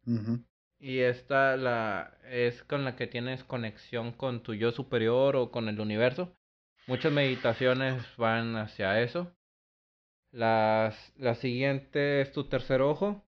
[0.06, 0.46] -huh.
[0.80, 5.70] Y esta la es con la que tienes conexión con tu yo superior o con
[5.70, 6.36] el universo.
[6.86, 9.32] Muchas meditaciones van hacia eso.
[10.32, 13.24] Las, la siguiente es tu tercer ojo,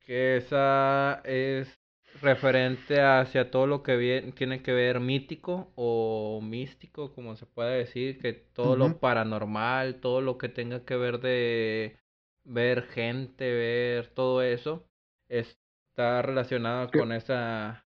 [0.00, 1.80] que esa es
[2.20, 8.18] referente hacia todo lo que tiene que ver mítico o místico, como se puede decir,
[8.18, 8.78] que todo uh -huh.
[8.78, 11.96] lo paranormal, todo lo que tenga que ver de
[12.44, 14.86] ver gente, ver todo eso,
[15.28, 17.85] está relacionado con esa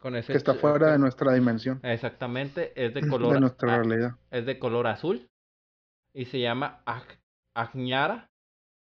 [0.00, 1.78] con ese que está fuera de nuestra dimensión.
[1.84, 4.16] Exactamente, es de color de nuestra realidad.
[4.30, 5.28] Es de color azul
[6.12, 6.82] y se llama
[7.54, 8.30] Ajñara.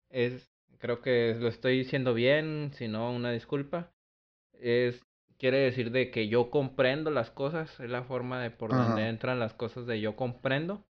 [0.09, 0.49] Es
[0.79, 3.93] creo que lo estoy diciendo bien, si no una disculpa
[4.63, 5.01] es
[5.37, 8.85] quiere decir de que yo comprendo las cosas, es la forma de por Ajá.
[8.85, 10.85] donde entran las cosas de yo comprendo.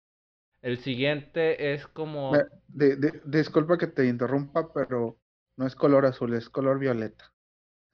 [0.61, 2.31] El siguiente es como...
[2.67, 5.17] De, de, disculpa que te interrumpa, pero
[5.57, 7.32] no es color azul, es color violeta.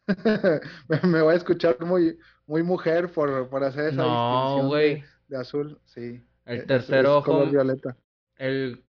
[1.08, 2.18] Me voy a escuchar muy,
[2.48, 6.24] muy mujer por, por hacer esa no, distinción de, de, azul, sí.
[6.46, 7.32] El tercer es, ojo...
[7.32, 7.98] Color violeta.
[8.36, 8.84] El...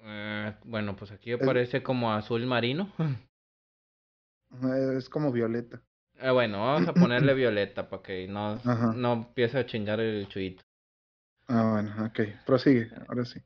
[0.00, 1.82] Eh, bueno, pues aquí aparece es...
[1.82, 2.92] como azul marino.
[4.96, 5.82] Es como violeta.
[6.20, 8.56] Eh, bueno, vamos a ponerle violeta para que no,
[8.94, 10.62] no empiece a chingar el chuito.
[11.48, 12.44] Ah, bueno, ok.
[12.46, 13.40] Prosigue, ahora sí.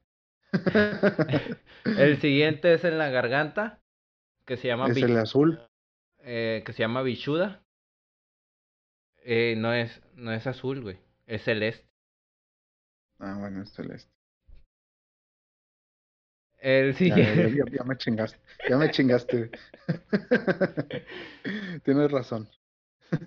[1.84, 3.80] el siguiente es en la garganta,
[4.44, 4.88] que se llama...
[4.88, 5.60] Es el azul.
[6.22, 7.62] Eh, que se llama bichuda.
[9.24, 10.98] Eh, no es, no es azul, güey.
[11.26, 11.86] Es celeste.
[13.18, 14.10] Ah, bueno, es celeste.
[16.58, 17.50] El siguiente.
[17.50, 18.38] Ya, ya, ya, me chingaste.
[18.68, 19.50] Ya me chingaste.
[21.84, 22.48] Tienes razón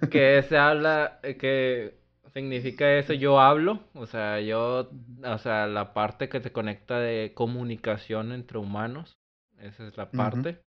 [0.09, 1.97] que se habla, eh, que
[2.33, 4.89] significa eso, yo hablo, o sea, yo,
[5.23, 9.17] o sea, la parte que te conecta de comunicación entre humanos,
[9.59, 10.49] esa es la parte.
[10.49, 10.61] Uh -huh.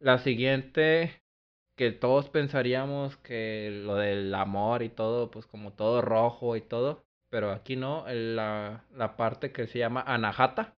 [0.00, 1.22] La siguiente,
[1.76, 7.02] que todos pensaríamos que lo del amor y todo, pues como todo rojo y todo,
[7.30, 10.76] pero aquí no, la, la parte que se llama anahata,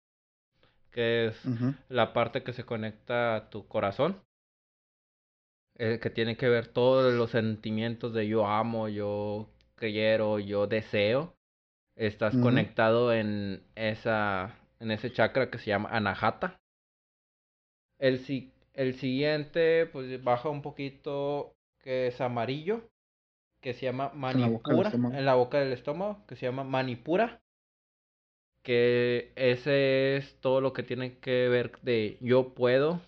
[0.93, 1.75] que es uh -huh.
[1.89, 4.23] la parte que se conecta a tu corazón
[5.77, 11.35] eh, que tiene que ver todos los sentimientos de yo amo, yo quiero, yo deseo.
[11.97, 16.61] estás conectado en esa en ese chakra que se llama Anahata.
[17.99, 18.19] El,
[18.75, 22.83] el siguiente, pues baja un poquito, que es amarillo,
[23.61, 27.41] que se llama Manipura, en la boca del estómago, que se llama Manipura.
[28.63, 33.01] Que ese es todo lo que tiene que ver de yo puedo,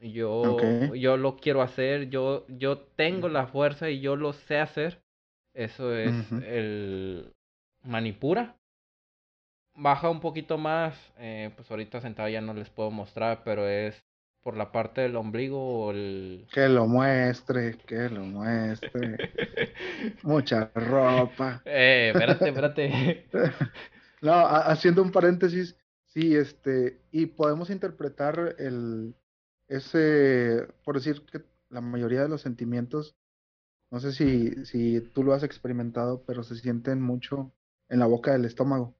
[0.00, 5.02] yo, yo lo quiero hacer, yo, yo tengo la fuerza y yo lo sé hacer.
[5.52, 7.32] Eso es el
[7.82, 8.56] Manipura
[9.74, 14.03] baja un poquito más, eh, pues ahorita sentado ya no les puedo mostrar, pero es
[14.44, 16.46] por la parte del ombligo o el...
[16.52, 19.16] Que lo muestre, que lo muestre.
[20.22, 21.62] Mucha ropa.
[21.64, 23.26] Eh, espérate, espérate.
[24.20, 29.14] no, haciendo un paréntesis, sí, este, y podemos interpretar el,
[29.66, 33.16] ese, por decir que la mayoría de los sentimientos,
[33.90, 37.50] no sé si, si tú lo has experimentado, pero se sienten mucho
[37.88, 38.94] en la boca del estómago.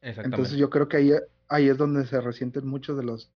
[0.00, 1.12] Entonces yo creo que ahí,
[1.46, 3.32] ahí es donde se resienten muchos de los,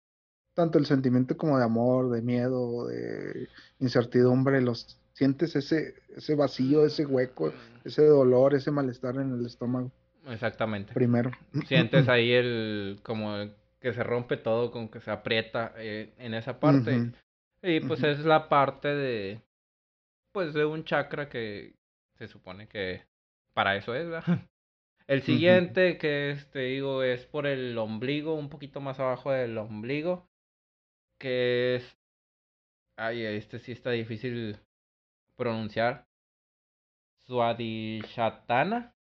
[0.55, 3.47] tanto el sentimiento como de amor, de miedo, de
[3.79, 7.87] incertidumbre, los sientes ese, ese vacío, ese hueco, mm.
[7.87, 9.91] ese dolor, ese malestar en el estómago.
[10.27, 10.93] Exactamente.
[10.93, 11.31] Primero.
[11.67, 13.49] Sientes ahí el, como
[13.79, 17.11] que se rompe todo, como que se aprieta eh, en esa parte.
[17.61, 19.41] Y pues es la parte de,
[20.31, 21.75] pues de un chakra que
[22.17, 23.03] se supone que
[23.53, 24.23] para eso es, ¿verdad?
[25.07, 30.27] El siguiente que te digo es por el ombligo, un poquito más abajo del ombligo,
[31.17, 31.97] que es...
[32.97, 34.57] Ay, este sí está difícil
[35.35, 36.07] pronunciar.
[37.25, 38.95] Swadhishatana.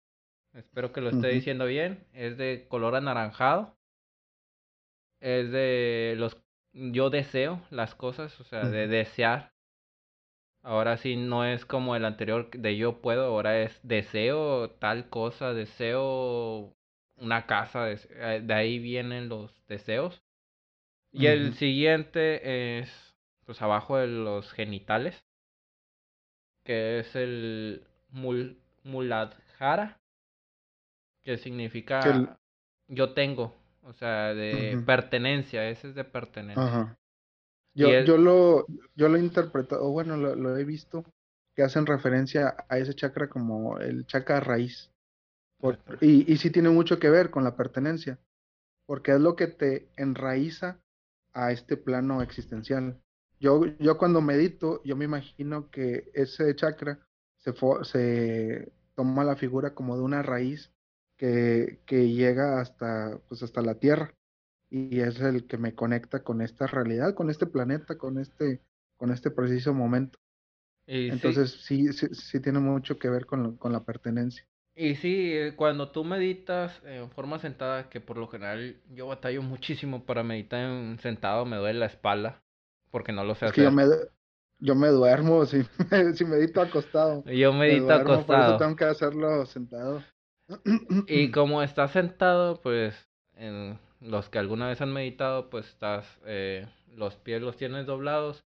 [0.53, 2.07] Espero que lo esté diciendo bien.
[2.13, 3.77] Es de color anaranjado.
[5.21, 6.37] Es de los...
[6.73, 9.55] Yo deseo las cosas, o sea, de desear.
[10.65, 15.53] Ahora sí no es como el anterior de yo puedo, ahora es deseo tal cosa,
[15.53, 16.75] deseo
[17.17, 20.24] una casa, eh, de, ahí vienen los deseos.
[21.15, 23.15] Y el siguiente es
[23.47, 25.25] pues abajo de los genitales,
[26.65, 30.01] que es el mul muladhara,
[31.23, 32.37] que significa
[32.89, 36.99] yo tengo, o sea, de pertenencia, ese es de pertenencia.
[37.75, 41.05] Yo, yo, lo, yo lo he interpretado, bueno, lo, he visto,
[41.55, 44.91] que hacen referencia a ese chakra como el chakra raíz.
[46.01, 48.19] y, y sí tiene mucho que ver con la pertenencia,
[48.87, 50.84] porque es lo que te enraiza
[51.35, 53.01] a este plano existencial.
[53.41, 57.07] Yo, yo cuando medito, yo me imagino que ese chakra
[57.39, 60.73] se, se toma la figura como de una raíz
[61.17, 64.15] que, que llega hasta, pues hasta la tierra
[64.71, 68.61] y es el que me conecta con esta realidad, con este planeta, con este,
[68.97, 70.19] con este preciso momento.
[70.87, 71.93] Entonces sí.
[71.93, 74.47] sí, tiene mucho que ver con, con, la pertenencia.
[74.77, 79.43] Y sí, eh, cuando tú meditas en forma sentada, que por lo general yo batallo
[79.43, 82.43] muchísimo para meditar en sentado, me duele la espalda,
[82.91, 83.65] porque no lo sé hacer.
[83.65, 83.85] yo me,
[84.59, 85.63] yo me duermo si,
[86.15, 87.25] si medito acostado.
[87.27, 88.27] Yo medito acostado.
[88.27, 90.03] Por eso tengo que hacerlo sentado.
[91.09, 96.67] Y como estás sentado, pues en, los que alguna vez han meditado, pues estás, eh,
[96.95, 98.45] los pies los tienes doblados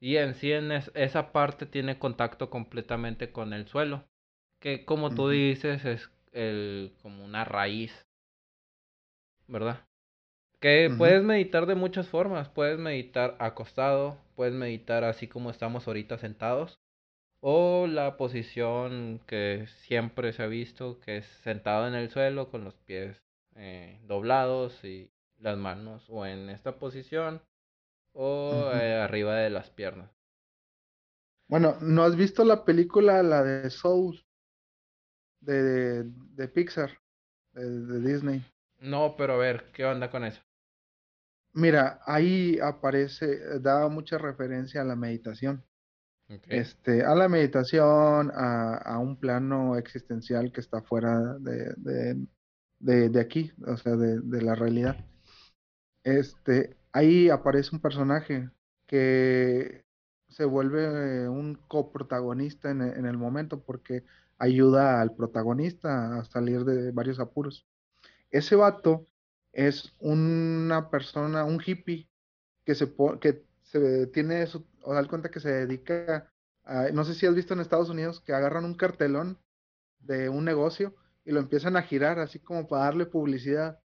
[0.00, 4.04] y en sí en esa parte tiene contacto completamente con el suelo,
[4.62, 8.06] que como tú dices es el, como una raíz,
[9.48, 9.84] ¿verdad?
[10.60, 16.16] Que puedes meditar de muchas formas, puedes meditar acostado, puedes meditar así como estamos ahorita
[16.16, 16.78] sentados,
[17.40, 22.62] o la posición que siempre se ha visto, que es sentado en el suelo con
[22.62, 23.20] los pies
[23.56, 25.10] eh, doblados y
[25.40, 27.42] las manos o en esta posición
[28.12, 30.12] o eh, arriba de las piernas.
[31.48, 34.24] Bueno, ¿no has visto la película, la de Soul,
[35.42, 36.98] de, de, Pixar,
[37.52, 38.44] de, Disney?
[38.80, 40.40] No, pero a ver, ¿qué onda con eso?
[41.52, 45.64] Mira, ahí aparece, da mucha referencia a la meditación.
[46.48, 51.74] Este, a la meditación, a, a, un plano existencial que está fuera de,
[52.78, 54.96] de, de aquí, o sea, de, de, la realidad.
[56.04, 58.48] Este, ahí aparece un personaje
[58.86, 59.84] que
[60.28, 64.04] se vuelve un coprotagonista en, en el momento porque
[64.42, 67.64] ayuda al protagonista a salir de varios apuros.
[68.28, 69.06] Ese vato
[69.52, 72.08] es una persona, un hippie
[72.64, 76.28] que se, que se tiene eso, o da cuenta que se dedica
[76.64, 79.38] a, no sé si has visto en Estados Unidos que agarran un cartelón
[80.00, 83.78] de un negocio y lo empiezan a girar así como para darle publicidad,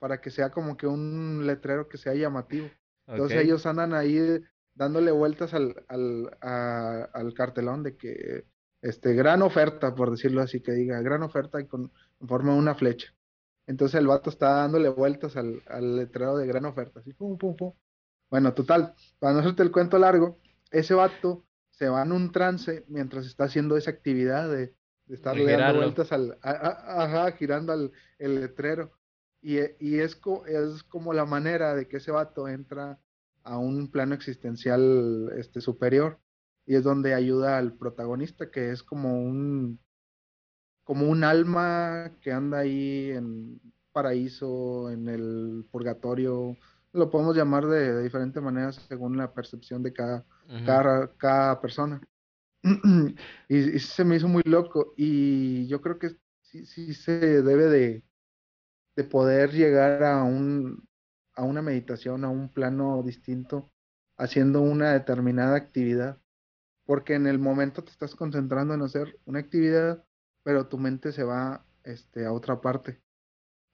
[0.00, 2.68] para que sea como que un letrero que sea llamativo.
[3.06, 4.42] Entonces ellos andan ahí
[4.74, 8.46] dándole vueltas al, al, al cartelón de que
[8.88, 12.58] este, gran oferta, por decirlo así, que diga, gran oferta y con, en forma de
[12.58, 13.14] una flecha.
[13.66, 17.56] Entonces el vato está dándole vueltas al, al letrero de gran oferta, así, pum, pum,
[17.56, 17.72] pum.
[18.30, 20.38] Bueno, total, para no hacerte el cuento largo,
[20.70, 24.74] ese vato se va en un trance mientras está haciendo esa actividad de,
[25.06, 28.92] de estar dando vueltas al, ajá, girando al, el letrero.
[29.42, 32.98] Y, y es, es como la manera de que ese vato entra
[33.42, 36.18] a un plano existencial este, superior
[36.66, 39.78] y es donde ayuda al protagonista que es como un
[40.84, 43.60] como un alma que anda ahí en
[43.92, 46.56] paraíso, en el purgatorio,
[46.92, 50.24] lo podemos llamar de, diferentes maneras según la percepción de cada,
[50.64, 52.00] cada, cada, persona.
[53.48, 56.10] y, se me hizo muy loco y yo creo que
[56.42, 58.04] sí, sí se debe de,
[58.94, 60.86] de poder llegar a, un,
[61.34, 63.72] a una meditación, a un plano distinto,
[64.16, 66.20] haciendo una determinada actividad
[66.86, 70.04] porque en el momento te estás concentrando en hacer una actividad,
[70.42, 73.00] pero tu mente se va este, a otra parte.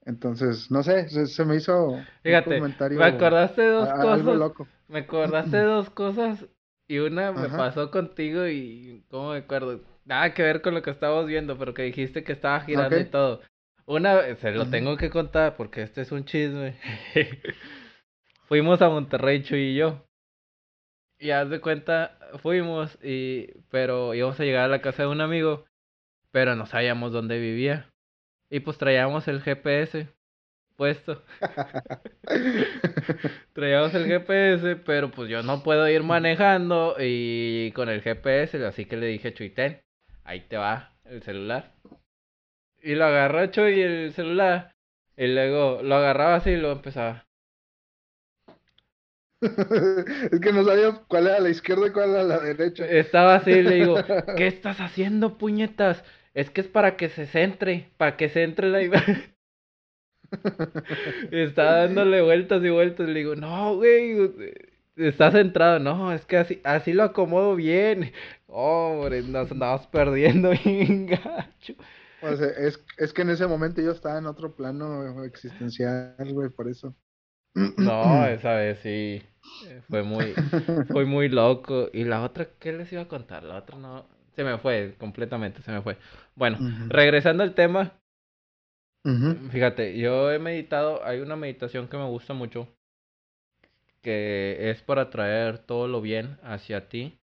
[0.05, 4.67] Entonces, no sé, se, me hizo Fíjate, Me acordaste de dos cosas.
[4.89, 6.45] Me acordaste de dos cosas
[6.89, 9.79] y una me pasó contigo y ¿cómo me acuerdo?
[10.03, 13.05] Nada que ver con lo que estábamos viendo, pero que dijiste que estaba girando y
[13.05, 13.41] todo.
[13.85, 16.75] Una, se lo tengo que contar porque este es un chisme.
[18.47, 20.03] Fuimos a Monterrey, Chuy y yo.
[21.23, 25.21] Y haz de cuenta, fuimos, y, pero íbamos a llegar a la casa de un
[25.21, 25.63] amigo,
[26.31, 27.89] pero no sabíamos dónde vivía.
[28.49, 30.09] Y pues traíamos el GPS
[30.75, 31.23] puesto.
[33.53, 38.83] traíamos el GPS, pero pues yo no puedo ir manejando y con el GPS, así
[38.83, 39.81] que le dije, Chuiten,
[40.25, 41.71] ahí te va el celular.
[42.81, 44.75] Y lo agarró Chuy el celular,
[45.15, 47.25] y luego lo agarraba así y lo empezaba.
[50.31, 52.85] es que no sabía cuál era la izquierda y cuál era la derecha.
[52.85, 53.95] Estaba así, le digo,
[54.37, 56.03] ¿qué estás haciendo, puñetas?
[56.33, 59.33] Es que es para que se centre, para que se entre la imagen.
[61.31, 63.07] Estaba dándole vueltas y vueltas.
[63.07, 64.31] Le digo, no, güey,
[64.95, 65.79] está centrado.
[65.79, 68.11] No, es que así, así lo acomodo bien.
[68.47, 71.75] hombre, nos andamos perdiendo bien gacho.
[72.21, 76.95] es, es que en ese momento yo estaba en otro plano existencial, güey, por eso.
[77.55, 79.21] No, esa vez sí.
[79.65, 80.33] Eh, fue muy,
[80.87, 81.89] fue muy loco.
[81.93, 83.43] Y la otra, ¿qué les iba a contar?
[83.43, 84.05] La otra no.
[84.35, 85.97] Se me fue completamente, se me fue.
[86.35, 86.57] Bueno,
[86.89, 87.93] regresando al tema.
[89.51, 92.67] Fíjate, yo he meditado, hay una meditación que me gusta mucho,
[94.01, 97.19] que es para traer todo lo bien hacia ti,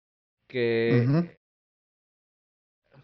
[0.49, 1.37] que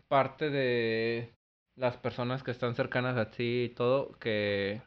[0.08, 1.34] parte de
[1.76, 4.82] las personas que están cercanas a ti y todo, que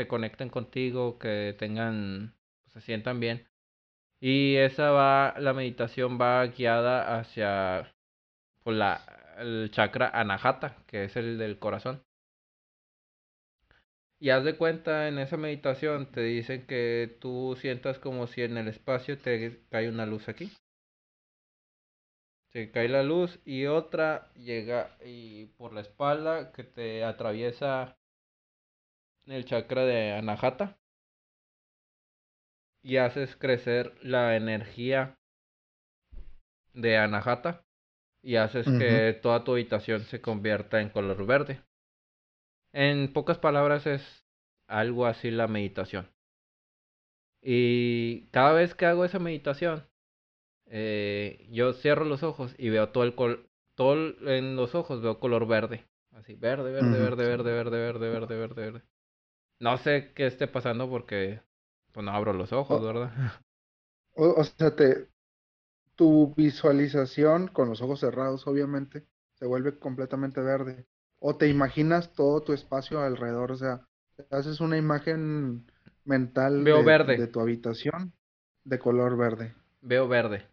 [0.00, 3.46] se conecten contigo, que tengan, pues, se sientan bien.
[4.20, 7.92] Y esa va, la meditación va guiada hacia
[8.64, 9.02] pues, la,
[9.38, 12.02] el chakra anahata, que es el del corazón.
[14.18, 18.56] Y haz de cuenta, en esa meditación te dicen que tú sientas como si en
[18.56, 20.50] el espacio te cae una luz aquí.
[22.52, 27.99] Se cae la luz y otra llega y por la espalda que te atraviesa
[29.26, 30.78] en el chakra de Anahata
[32.82, 35.18] y haces crecer la energía
[36.72, 37.64] de Anahata
[38.22, 41.62] y haces que toda tu habitación se convierta en color verde.
[42.72, 44.24] En pocas palabras es
[44.68, 46.08] algo así la meditación.
[47.42, 49.86] Y cada vez que hago esa meditación,
[50.66, 53.94] eh, yo cierro los ojos y veo todo el color, todo
[54.28, 55.84] en los ojos veo color verde.
[56.12, 58.82] Así, verde, verde, verde, verde, verde, verde, verde, verde, verde, verde.
[59.60, 61.40] No sé qué esté pasando porque
[61.92, 63.12] pues no abro los ojos, ¿verdad?
[64.16, 65.08] O, sea, te,
[65.94, 70.84] tu visualización con los ojos cerrados, obviamente, se vuelve completamente verde.
[71.20, 73.86] O te imaginas todo tu espacio alrededor, o sea,
[74.30, 75.64] haces una imagen
[76.04, 77.16] mental Veo verde.
[77.16, 78.12] de tu habitación
[78.64, 79.54] de color verde.
[79.80, 80.46] Veo verde.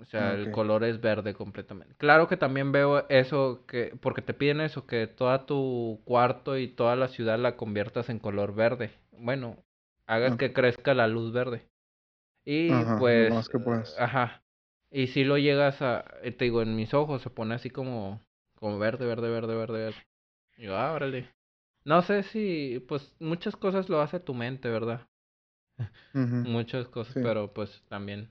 [0.00, 1.94] O sea, el color es verde completamente.
[1.98, 6.68] Claro que también veo eso, que porque te piden eso, que toda tu cuarto y
[6.68, 8.90] toda la ciudad la conviertas en color verde.
[9.12, 9.58] Bueno,
[10.06, 11.66] hagas que crezca la luz verde.
[12.44, 13.32] Y pues...
[13.32, 13.94] Más que puedas.
[13.98, 14.42] Ajá.
[14.90, 18.20] Y si lo llegas a, eh, te digo, en mis ojos se pone así como,
[18.56, 20.06] como verde, verde, verde, verde, verde.
[20.56, 20.98] Y yo, ah,
[21.84, 25.06] No sé si, pues muchas cosas lo hace tu mente, ¿verdad?
[26.12, 28.30] muchas cosas, pero pues también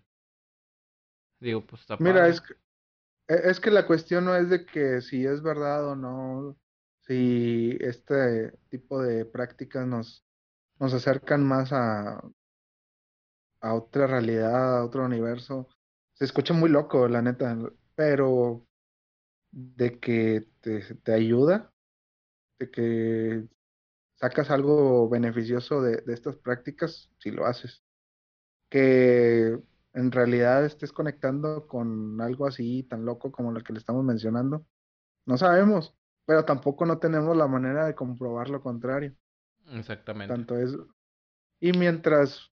[1.39, 2.53] Digo, pues está Mira, es que,
[3.27, 6.57] e, es que la cuestión no es de que si es verdad o no,
[7.01, 10.25] si este tipo de prácticas nos,
[10.79, 12.21] nos acercan más a,
[13.61, 15.67] a otra realidad, a otro universo.
[16.13, 17.57] Se escucha muy loco, la neta,
[17.95, 18.67] pero
[19.51, 21.71] de que te, te ayuda,
[22.59, 23.47] de que
[24.15, 27.83] sacas algo beneficioso de, de estas prácticas, si lo haces.
[28.69, 29.57] Que
[29.93, 34.65] en realidad estés conectando con algo así tan loco como lo que le estamos mencionando,
[35.25, 39.15] no sabemos, pero tampoco no tenemos la manera de comprobar lo contrario.
[39.73, 40.35] Exactamente.
[40.35, 40.77] Tanto es.
[41.61, 42.51] Y mientras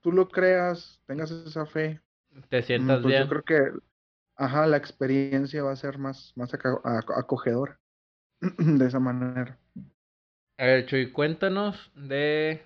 [0.00, 2.00] tú lo creas, tengas esa fe,
[2.48, 3.22] te mm, sientas pues bien.
[3.22, 3.60] yo creo que,
[4.36, 7.80] ajá, la experiencia va a ser más, más aco- aco- acogedora
[8.58, 9.58] de esa manera.
[10.58, 12.60] A ver, Chuy, cuéntanos de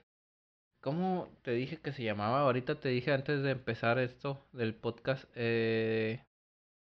[0.83, 2.41] cómo te dije que se llamaba.
[2.43, 5.24] Ahorita te dije antes de empezar esto del podcast.
[5.35, 6.22] Eh,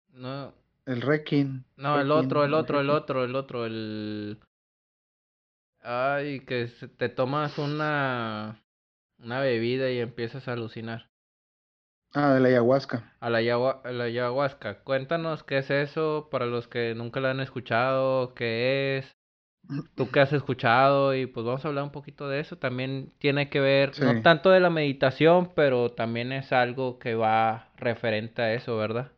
[0.08, 0.52] no,
[0.86, 4.38] El Requiem, no, el otro, el otro, el otro, el otro, el.
[5.82, 8.58] Ay, que te tomas una
[9.18, 11.08] una bebida y empiezas a alucinar.
[12.14, 13.14] Ah, de la ayahuasca.
[13.20, 14.82] A la, ayahua- a la ayahuasca.
[14.82, 19.16] Cuéntanos qué es eso para los que nunca lo han escuchado, qué es,
[19.94, 22.58] tú qué has escuchado y pues vamos a hablar un poquito de eso.
[22.58, 27.72] También tiene que ver, no tanto de la meditación, pero también es algo que va
[27.76, 29.12] referente a eso, ¿verdad?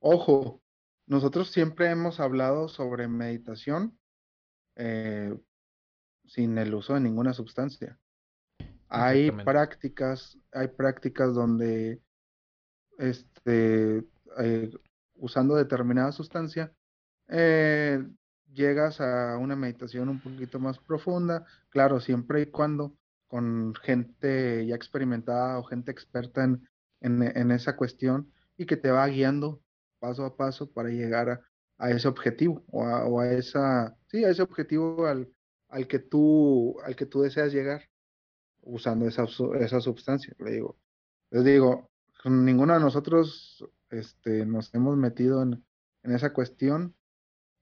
[0.00, 0.60] Ojo,
[1.06, 3.98] nosotros siempre hemos hablado sobre meditación
[4.76, 5.34] eh,
[6.26, 7.98] sin el uso de ninguna sustancia.
[8.88, 12.02] Hay prácticas, hay prácticas donde
[12.98, 14.04] este,
[14.38, 14.70] eh,
[15.14, 16.72] usando determinada sustancia,
[17.28, 18.04] eh,
[18.52, 22.96] llegas a una meditación un poquito más profunda, claro, siempre y cuando
[23.28, 26.68] con gente ya experimentada o gente experta en,
[27.00, 29.62] en, esa cuestión y que te va guiando
[29.98, 31.40] paso a paso para llegar a,
[31.78, 35.32] a ese objetivo o a, o a esa, sí, a ese objetivo al,
[35.68, 37.88] al que tú, al que tú deseas llegar
[38.60, 39.24] usando esa,
[39.60, 40.76] esa sustancia, le digo.
[41.30, 41.90] Les digo,
[42.24, 45.64] ninguno de nosotros este, nos hemos metido en,
[46.02, 46.94] en esa cuestión.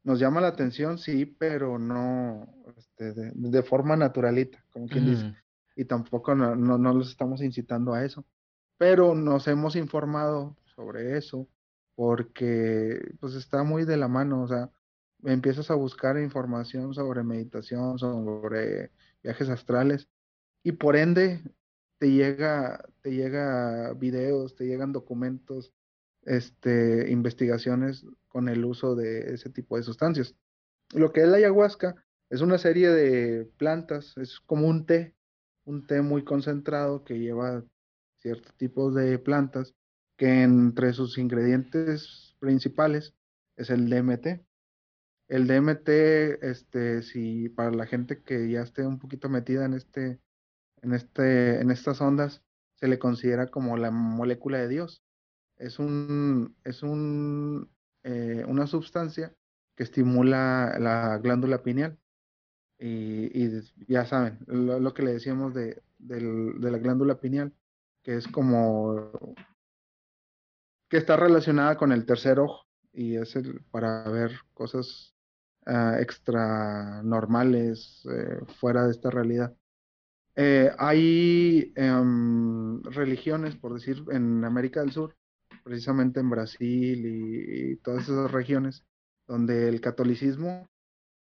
[0.03, 2.47] Nos llama la atención, sí, pero no
[2.77, 5.35] este, de, de forma naturalita, como quien dice.
[5.77, 8.25] Y tampoco no, no, no los estamos incitando a eso.
[8.79, 11.47] Pero nos hemos informado sobre eso
[11.95, 14.71] porque pues está muy de la mano, o sea,
[15.25, 18.91] empiezas a buscar información sobre meditación, sobre
[19.23, 20.09] viajes astrales
[20.63, 21.43] y por ende
[21.99, 25.75] te llega, te llega videos, te llegan documentos,
[26.25, 30.35] este, investigaciones con el uso de ese tipo de sustancias.
[30.93, 31.95] Lo que es la ayahuasca
[32.29, 35.14] es una serie de plantas, es como un té,
[35.64, 37.64] un té muy concentrado que lleva
[38.18, 39.75] ciertos tipos de plantas,
[40.16, 43.14] que entre sus ingredientes principales
[43.57, 44.45] es el DMT.
[45.29, 45.89] El DMT,
[46.43, 50.21] este, si para la gente que ya esté un poquito metida en este,
[50.83, 52.43] en este, en estas ondas,
[52.75, 55.03] se le considera como la molécula de Dios.
[55.61, 57.71] Es un, es un,
[58.05, 59.35] eh, una sustancia
[59.77, 61.99] que estimula la glándula pineal.
[62.79, 67.55] Y, y ya saben, lo, que le decíamos de, del- de la glándula pineal,
[68.03, 69.13] que es como
[70.89, 75.15] que está relacionada con el tercer ojo y es el, para ver cosas
[75.67, 79.55] ah, extra normales eh, fuera de esta realidad.
[80.37, 85.17] Eh, hay em, religiones, por decir, en América del Sur,
[85.71, 88.85] precisamente en Brasil y, todas esas regiones,
[89.29, 90.68] donde el catolicismo,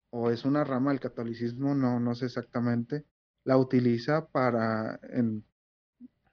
[0.09, 3.05] o es una rama del catolicismo, no, no sé exactamente,
[3.43, 5.43] la utiliza para, en-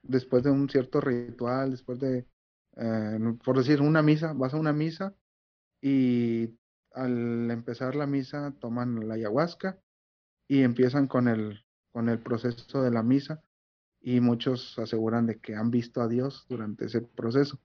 [0.03, 2.29] después de un cierto ritual, después de,
[2.77, 5.17] eh, por decir, una misa, vas a una misa
[5.83, 6.57] y
[6.93, 9.81] al empezar la misa toman la ayahuasca
[10.49, 13.43] y empiezan con el, con el proceso de la misa
[14.01, 17.61] y muchos aseguran de que han visto a Dios durante ese proceso.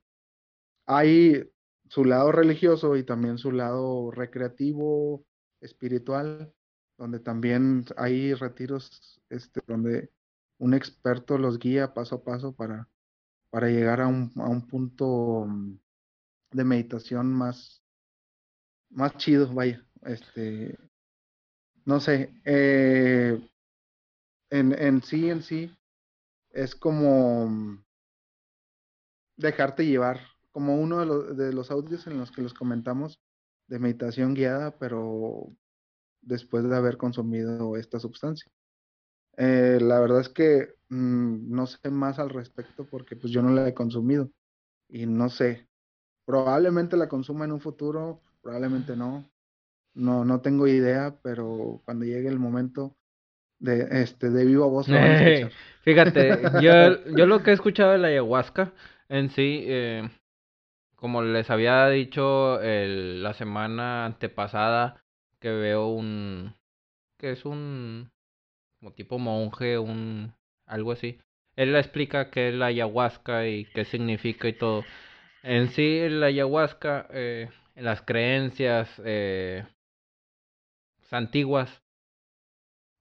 [0.85, 1.49] Hay
[1.89, 5.25] su lado religioso y también su lado recreativo,
[5.61, 6.53] espiritual,
[6.97, 10.11] donde también hay retiros este, donde
[10.57, 12.89] un experto los guía paso a paso para,
[13.49, 15.47] para llegar a un, a un punto
[16.51, 17.83] de meditación más,
[18.89, 19.85] más chido, vaya.
[20.03, 20.77] Este,
[21.85, 23.39] no sé, eh,
[24.49, 25.75] en, en sí, en sí,
[26.51, 27.83] es como
[29.35, 30.21] dejarte llevar,
[30.53, 33.19] como uno de los, de los audios en los que los comentamos
[33.67, 35.47] de meditación guiada, pero
[36.21, 38.49] después de haber consumido esta sustancia.
[39.35, 43.49] Eh, la verdad es que mm, no sé más al respecto porque pues yo no
[43.49, 44.29] la he consumido
[44.87, 45.67] y no sé,
[46.25, 49.27] probablemente la consuma en un futuro, probablemente no,
[49.95, 52.95] no, no tengo idea, pero cuando llegue el momento
[53.57, 55.59] de, este, de viva voz lo van a escuchar.
[55.81, 56.71] Fíjate, yo,
[57.17, 58.71] yo lo que he escuchado de la ayahuasca
[59.09, 60.09] en sí, eh,
[61.03, 65.03] como les había dicho la semana antepasada,
[65.41, 66.55] que veo un,
[67.19, 68.09] que es un,
[68.79, 70.33] como tipo monje, un,
[70.65, 71.19] algo así.
[71.57, 74.85] Él le explica qué es la ayahuasca y qué significa y todo.
[75.41, 79.65] En sí, la ayahuasca, eh, las creencias eh,
[81.11, 81.83] antiguas,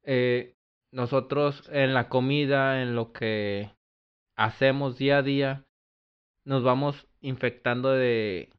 [0.02, 0.56] eh,
[0.90, 3.70] nosotros en la comida, en lo que
[4.34, 5.64] hacemos día a día,
[6.44, 8.50] nos vamos infectando de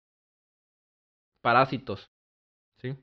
[1.42, 2.12] parásitos,
[2.78, 2.98] ¿sí?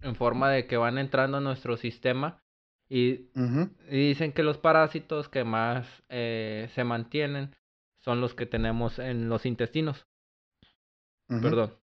[0.00, 2.42] En forma de que van entrando a nuestro sistema
[2.88, 3.28] y,
[3.90, 7.54] dicen que los parásitos que más eh, se mantienen
[7.98, 10.06] son los que tenemos en los intestinos.
[11.28, 11.74] Perdón,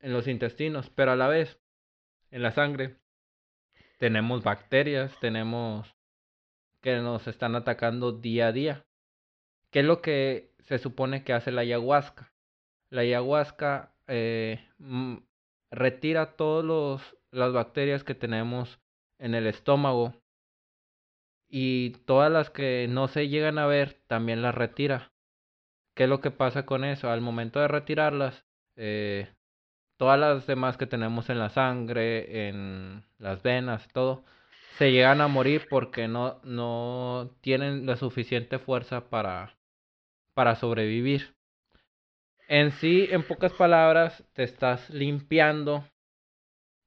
[0.00, 1.60] en los intestinos, pero a la vez
[2.32, 2.96] en la sangre
[3.98, 5.94] tenemos bacterias, tenemos
[6.82, 8.86] que nos están atacando día a día.
[9.70, 12.30] ¿Qué es lo que se supone que hace la ayahuasca?
[12.90, 15.16] La ayahuasca eh, mm,
[15.70, 18.78] retira todas las bacterias que tenemos
[19.18, 20.14] en el estómago
[21.48, 25.12] y todas las que no se llegan a ver también las retira.
[25.94, 27.10] ¿Qué es lo que pasa con eso?
[27.10, 28.44] Al momento de retirarlas,
[28.76, 29.28] eh,
[29.96, 34.24] todas las demás que tenemos en la sangre, en las venas, todo,
[34.76, 39.57] se llegan a morir porque no, no tienen la suficiente fuerza para,
[40.38, 41.34] para sobrevivir.
[42.46, 45.84] En sí, en pocas palabras, te estás limpiando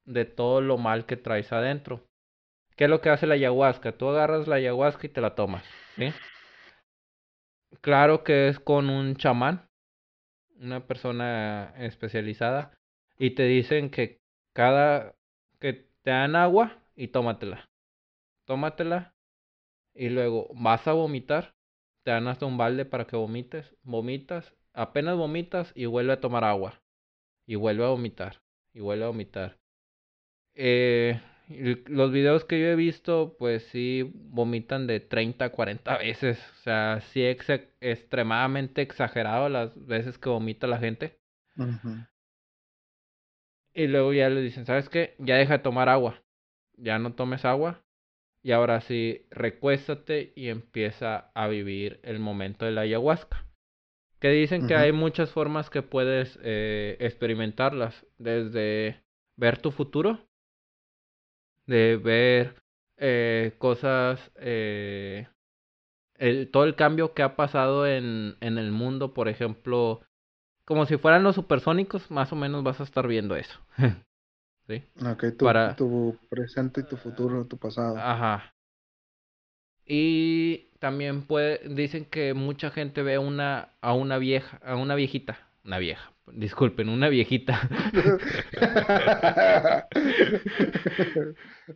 [0.06, 2.02] de todo lo mal que traes adentro.
[2.76, 3.92] ¿Qué es lo que hace la ayahuasca?
[3.92, 6.14] Tú agarras la ayahuasca y te la tomas, ¿sí?
[7.82, 9.68] Claro que es con un chamán,
[10.56, 12.72] una persona especializada,
[13.18, 14.22] y te dicen que
[14.54, 15.14] cada
[15.60, 17.68] que te dan agua y tómatela.
[18.46, 19.12] Tómatela
[19.94, 21.52] y luego vas a vomitar,
[22.04, 26.44] te dan hasta un balde para que vomites, vomitas, apenas vomitas y vuelve a tomar
[26.44, 26.80] agua.
[27.46, 28.40] Y vuelve a vomitar,
[28.72, 29.58] y vuelve a vomitar.
[30.54, 31.20] Eh,
[31.86, 36.38] los videos que yo he visto, pues sí vomitan de 30 a 40 veces.
[36.52, 37.38] O sea, sí es
[37.80, 41.18] extremadamente exagerado las veces que vomita la gente.
[43.74, 45.14] Y luego ya le dicen, ¿sabes qué?
[45.18, 46.22] Ya deja de tomar agua.
[46.76, 47.81] Ya no tomes agua.
[48.42, 53.46] Y ahora sí, recuéstate y empieza a vivir el momento de la ayahuasca.
[54.20, 58.06] Que dicen que hay muchas formas que puedes eh, experimentarlas.
[58.18, 59.00] Desde
[59.36, 60.20] ver tu futuro
[61.66, 62.62] de ver
[62.98, 65.28] eh, cosas, eh,
[66.16, 70.02] el, todo el cambio que ha pasado en, en el mundo, por ejemplo,
[70.64, 73.60] como si fueran los supersónicos, más o menos vas a estar viendo eso.
[74.66, 74.82] ¿Sí?
[75.04, 75.76] Ok, tu, Para...
[75.76, 77.96] tu presente y tu futuro, tu pasado.
[77.98, 78.54] Ajá.
[79.84, 85.38] Y también puede, dicen que mucha gente ve una, a una vieja, a una viejita,
[85.64, 87.68] una vieja, disculpen, una viejita.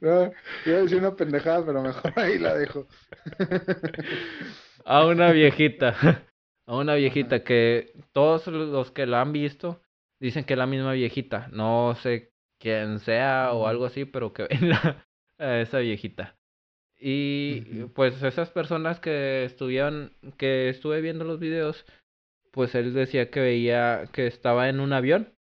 [0.00, 0.32] no,
[0.64, 2.86] iba a decir una pendejada, pero mejor ahí la dejo.
[4.84, 6.22] a una viejita,
[6.66, 9.82] a una viejita que todos los que la han visto
[10.20, 11.48] dicen que es la misma viejita.
[11.52, 12.35] No sé
[12.66, 14.72] quién sea o algo así, pero que ven
[15.38, 16.36] a esa viejita.
[16.98, 21.84] Y pues esas personas que estuvieron, que estuve viendo los videos,
[22.50, 25.32] pues él decía que veía que estaba en un avión.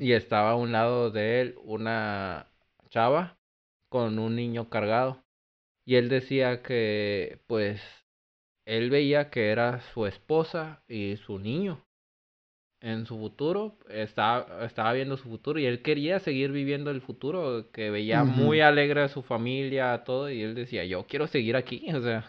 [0.00, 2.46] Y estaba a un lado de él una
[2.88, 3.38] chava
[3.90, 5.22] con un niño cargado.
[5.86, 7.82] Y él decía que pues
[8.66, 11.87] él veía que era su esposa y su niño
[12.80, 17.70] en su futuro, estaba, estaba viendo su futuro y él quería seguir viviendo el futuro,
[17.72, 21.86] que veía muy alegre a su familia, todo, y él decía, yo quiero seguir aquí,
[21.94, 22.24] o sea.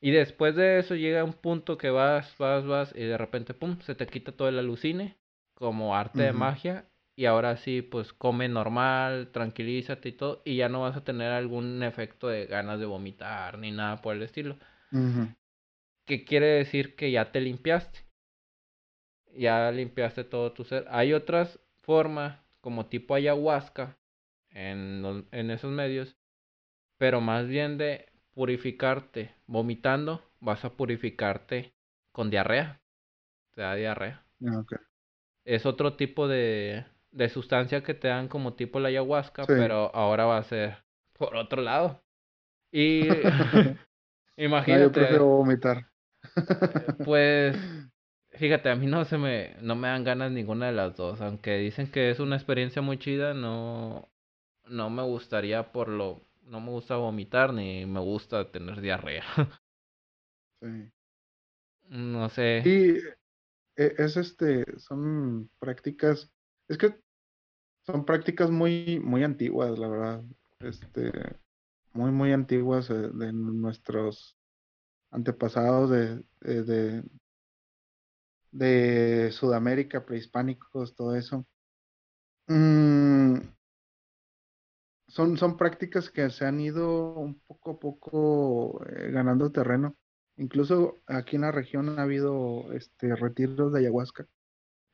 [0.00, 3.80] Y después de eso llega un punto que vas, vas, vas y de repente, pum,
[3.80, 5.16] se te quita todo el alucine
[5.54, 6.84] como arte de magia
[7.16, 11.32] y ahora sí, pues come normal, tranquilízate y todo y ya no vas a tener
[11.32, 14.58] algún efecto de ganas de vomitar ni nada por el estilo.
[16.06, 18.03] ¿Qué quiere decir que ya te limpiaste?
[19.36, 20.86] Ya limpiaste todo tu ser.
[20.90, 23.96] Hay otras formas como tipo ayahuasca
[24.50, 26.16] en, en esos medios,
[26.98, 31.72] pero más bien de purificarte vomitando, vas a purificarte
[32.12, 32.80] con diarrea.
[33.54, 34.24] Te da diarrea.
[34.46, 34.64] Ah,
[35.44, 40.24] es otro tipo de, de sustancia que te dan como tipo la ayahuasca, pero ahora
[40.24, 40.76] va a ser
[41.18, 42.02] por otro lado.
[42.72, 43.00] Y
[44.36, 44.82] imagínate.
[44.82, 45.86] yo prefiero vomitar.
[47.04, 47.56] pues
[48.36, 51.56] fíjate, a mí no se me no me dan ganas ninguna de las dos, aunque
[51.58, 54.08] dicen que es una experiencia muy chida, no
[54.68, 59.24] no me gustaría por lo no me gusta vomitar ni me gusta tener diarrea.
[60.60, 60.90] Sí.
[61.90, 62.62] No sé.
[62.64, 62.96] Y
[63.76, 66.32] e, es este, son prácticas,
[66.68, 66.96] es que
[67.84, 70.24] son prácticas muy, muy antiguas, la verdad.
[70.60, 71.12] Este,
[71.92, 74.36] muy, muy antiguas eh, de, nuestros
[75.10, 77.04] antepasados de, de, de,
[79.32, 81.46] Sudamérica, prehispánicos, todo eso.
[82.46, 83.38] Mm,
[85.08, 89.96] son, son prácticas que se han ido un poco a poco eh, ganando terreno.
[90.36, 94.26] Incluso aquí en la región ha habido este retiros de ayahuasca,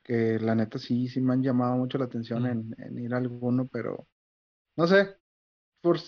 [0.03, 2.75] que la neta sí, sí me han llamado mucho la atención mm.
[2.79, 4.07] en, ir a alguno, pero
[4.77, 5.17] no sé,
[5.81, 5.99] por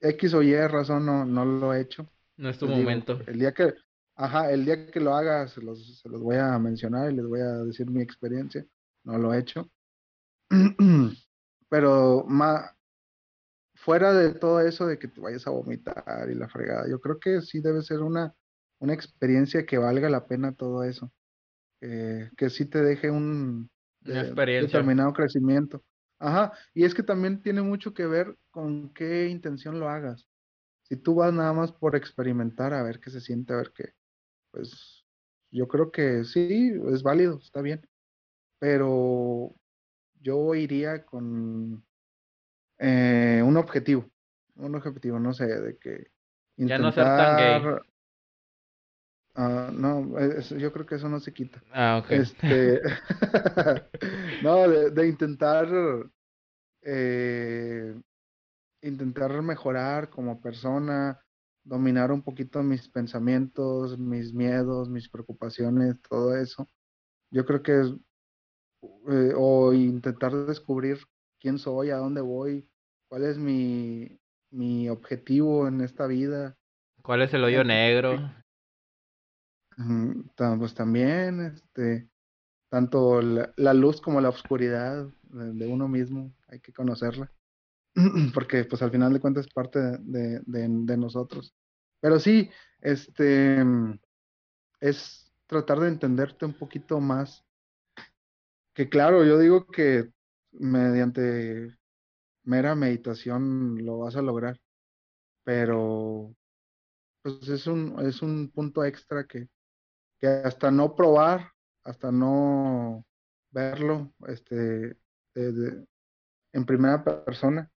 [0.00, 2.08] X o Y razón no, no lo he hecho.
[2.36, 3.18] No es tu momento.
[3.26, 3.74] el día que,
[4.16, 7.26] ajá, el día que lo haga se los, se los voy a mencionar y les
[7.26, 8.66] voy a decir mi experiencia.
[9.04, 9.70] No lo he hecho.
[11.68, 12.76] pero más,
[13.74, 17.18] fuera de todo eso de que te vayas a vomitar y la fregada, yo creo
[17.20, 18.34] que sí debe ser una,
[18.78, 21.12] una experiencia que valga la pena todo eso.
[21.80, 25.84] que sí te deje un determinado crecimiento.
[26.18, 30.26] Ajá, y es que también tiene mucho que ver con qué intención lo hagas.
[30.82, 33.92] Si tú vas nada más por experimentar, a ver qué se siente, a ver qué,
[34.56, 35.04] pues
[35.50, 37.86] yo creo que sí, es válido, está bien.
[38.58, 39.54] Pero
[40.20, 41.84] yo iría con
[42.78, 44.08] eh, un objetivo,
[44.56, 46.10] un objetivo, no sé, de que
[46.56, 46.78] intentar...
[46.78, 47.78] Ya no ser tan gay.
[49.38, 50.18] Ah, no,
[50.56, 51.62] yo creo que eso no se quita.
[51.70, 52.10] Ah, ok.
[52.12, 52.80] Este,
[54.42, 55.68] no, de, intentar,
[56.80, 57.94] eh,
[58.80, 61.20] intentar mejorar como persona,
[61.66, 66.68] dominar un poquito mis pensamientos, mis miedos, mis preocupaciones, todo eso.
[67.30, 67.94] Yo creo que es,
[69.10, 70.98] eh, o intentar descubrir
[71.40, 72.68] quién soy, a dónde voy,
[73.08, 74.18] cuál es mi,
[74.50, 76.56] mi objetivo en esta vida.
[77.02, 78.16] ¿Cuál es el hoyo negro?
[80.58, 82.08] pues también, este,
[82.70, 87.30] tanto la, luz como la oscuridad de, uno mismo, hay que conocerla,
[88.34, 91.54] porque pues al final de cuentas es parte de, nosotros.
[92.00, 93.64] Pero sí, este,
[94.80, 97.44] es tratar de entenderte un poquito más,
[98.74, 100.10] que claro, yo digo que
[100.52, 101.74] mediante
[102.44, 104.60] mera meditación lo vas a lograr,
[105.42, 106.34] pero
[107.22, 109.48] pues es un, es un punto extra que,
[110.18, 113.04] que hasta no probar, hasta no
[113.50, 114.96] verlo este,
[115.34, 117.70] en primera persona,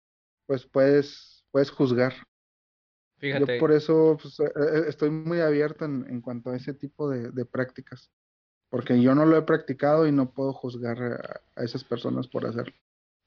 [0.48, 2.14] pues puedes, puedes juzgar.
[3.18, 3.56] Fíjate.
[3.56, 7.10] Yo por eso pues, e, e, estoy muy abierto en, en, cuanto a ese tipo
[7.10, 8.12] de, de, prácticas,
[8.70, 12.74] porque yo no lo he practicado y no puedo juzgar a, esas personas por hacerlo.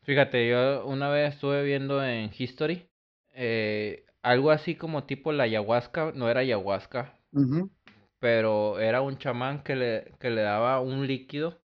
[0.03, 2.89] Fíjate, yo una vez estuve viendo en History
[3.33, 7.19] eh, algo así como tipo la ayahuasca, no era ayahuasca,
[8.19, 11.61] pero era un chamán que le, que le daba un líquido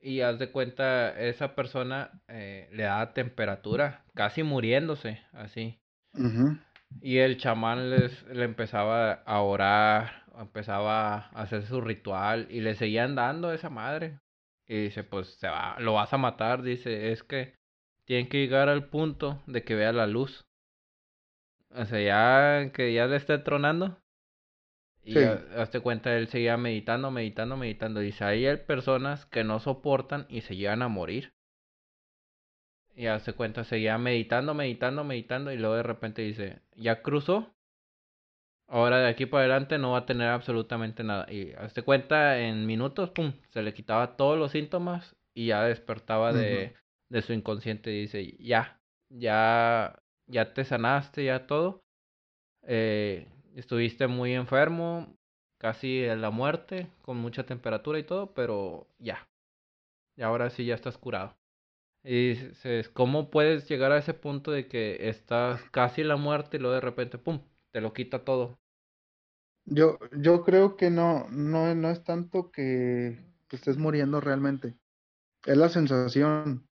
[0.00, 5.78] y haz de cuenta, esa persona eh, le daba temperatura, casi muriéndose, así.
[7.00, 12.74] Y el chamán les, le empezaba a orar, empezaba a hacer su ritual y le
[12.74, 14.18] seguían dando esa madre.
[14.66, 17.54] Y dice, pues se va, lo vas a matar, dice, es que
[18.04, 20.44] tienen que llegar al punto de que vea la luz.
[21.70, 23.98] O sea, ya que ya le esté tronando,
[25.02, 28.00] y hazte cuenta, él seguía meditando, meditando, meditando.
[28.00, 31.32] Dice, ahí hay personas que no soportan y se llegan a morir.
[32.94, 35.52] Y hazte cuenta, seguía meditando, meditando, meditando.
[35.52, 37.54] Y luego de repente dice, ya cruzó.
[38.68, 41.26] Ahora de aquí para adelante no va a tener absolutamente nada.
[41.32, 46.32] Y hazte cuenta, en minutos, pum, se le quitaba todos los síntomas y ya despertaba
[46.32, 46.74] de,
[47.08, 47.90] de su inconsciente.
[47.90, 51.82] Y dice, ya, ya, ya te sanaste, ya todo.
[52.62, 53.26] Eh,
[53.56, 55.16] estuviste muy enfermo,
[55.58, 59.28] casi en la muerte, con mucha temperatura y todo, pero ya.
[60.16, 61.36] Y ahora sí ya estás curado.
[62.04, 62.36] Y
[62.94, 66.74] ¿cómo puedes llegar a ese punto de que estás casi en la muerte y luego
[66.74, 67.40] de repente, ¡pum!,
[67.72, 68.58] te lo quita todo?
[69.66, 74.76] Yo, yo creo que no, no, no es tanto que, que estés muriendo realmente.
[75.46, 76.68] Es la sensación.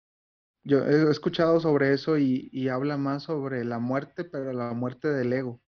[0.63, 5.09] Yo he escuchado sobre eso y, y habla más sobre la muerte, pero la muerte
[5.09, 5.61] del ego.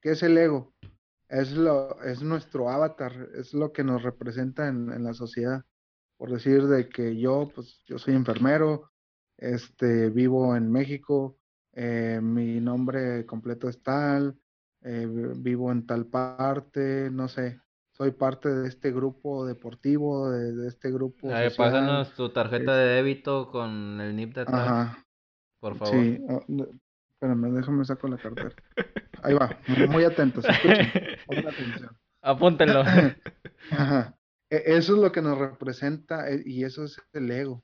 [0.00, 0.74] ¿Qué es el ego?
[1.28, 5.62] Es, lo, es nuestro avatar, es lo que nos representa en, en la sociedad.
[6.16, 8.90] Por decir de que yo, pues yo soy enfermero,
[9.38, 11.38] este, vivo en México,
[11.72, 14.36] eh, mi nombre completo es tal,
[14.82, 17.60] eh, vivo en tal parte, no sé,
[17.92, 21.32] soy parte de este grupo deportivo, de, este grupo.
[21.32, 24.68] Ay, pásanos tu tarjeta de débito con el NIP de atrás.
[24.68, 25.06] Ajá.
[25.58, 25.94] Por favor.
[25.94, 26.18] Sí,
[27.20, 28.54] espérame, déjame saco la cartera.
[29.22, 29.58] Ahí va,
[29.88, 31.98] muy atentos, escuchen, atención.
[32.22, 32.80] Apúntenlo.
[33.70, 34.16] Ajá.
[34.48, 37.62] E, eso es lo que nos representa e, y eso es el ego.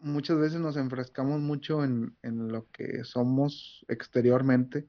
[0.00, 4.88] Muchas veces nos enfrescamos mucho en, en lo que somos exteriormente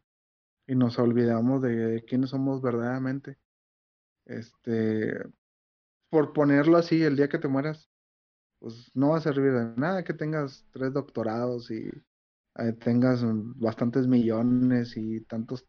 [0.67, 3.39] y nos olvidamos de quiénes somos verdaderamente.
[4.25, 5.15] Este,
[6.11, 7.89] por ponerlo así, el día que te mueras,
[8.59, 11.89] pues no va a servir de nada que tengas tres doctorados y
[12.61, 13.21] eh, tengas
[13.55, 15.65] bastantes millones y tantos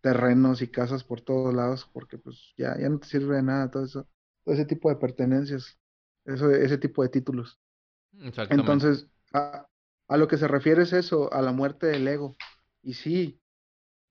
[0.00, 3.70] terrenos y casas por todos lados, porque pues ya, ya no te sirve de nada
[3.70, 4.08] todo eso,
[4.44, 5.78] todo ese tipo de pertenencias,
[6.24, 7.60] eso, ese tipo de títulos.
[8.50, 9.66] Entonces, a,
[10.08, 12.36] a, lo que se refiere es eso, a la muerte del ego.
[12.82, 13.40] Y sí,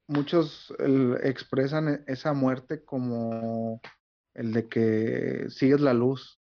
[0.08, 0.74] muchos
[1.24, 3.82] expresan e, esa muerte como
[4.34, 6.40] el de que sigues la luz,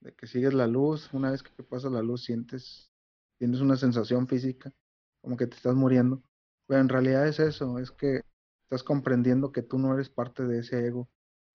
[0.00, 2.90] de que sigues la luz, una vez que pasas la luz sientes,
[3.38, 4.72] tienes una sensación física,
[5.20, 6.22] como que te estás muriendo,
[6.66, 8.22] pero en realidad es eso, es que
[8.64, 11.08] estás comprendiendo que tú no eres parte de ese ego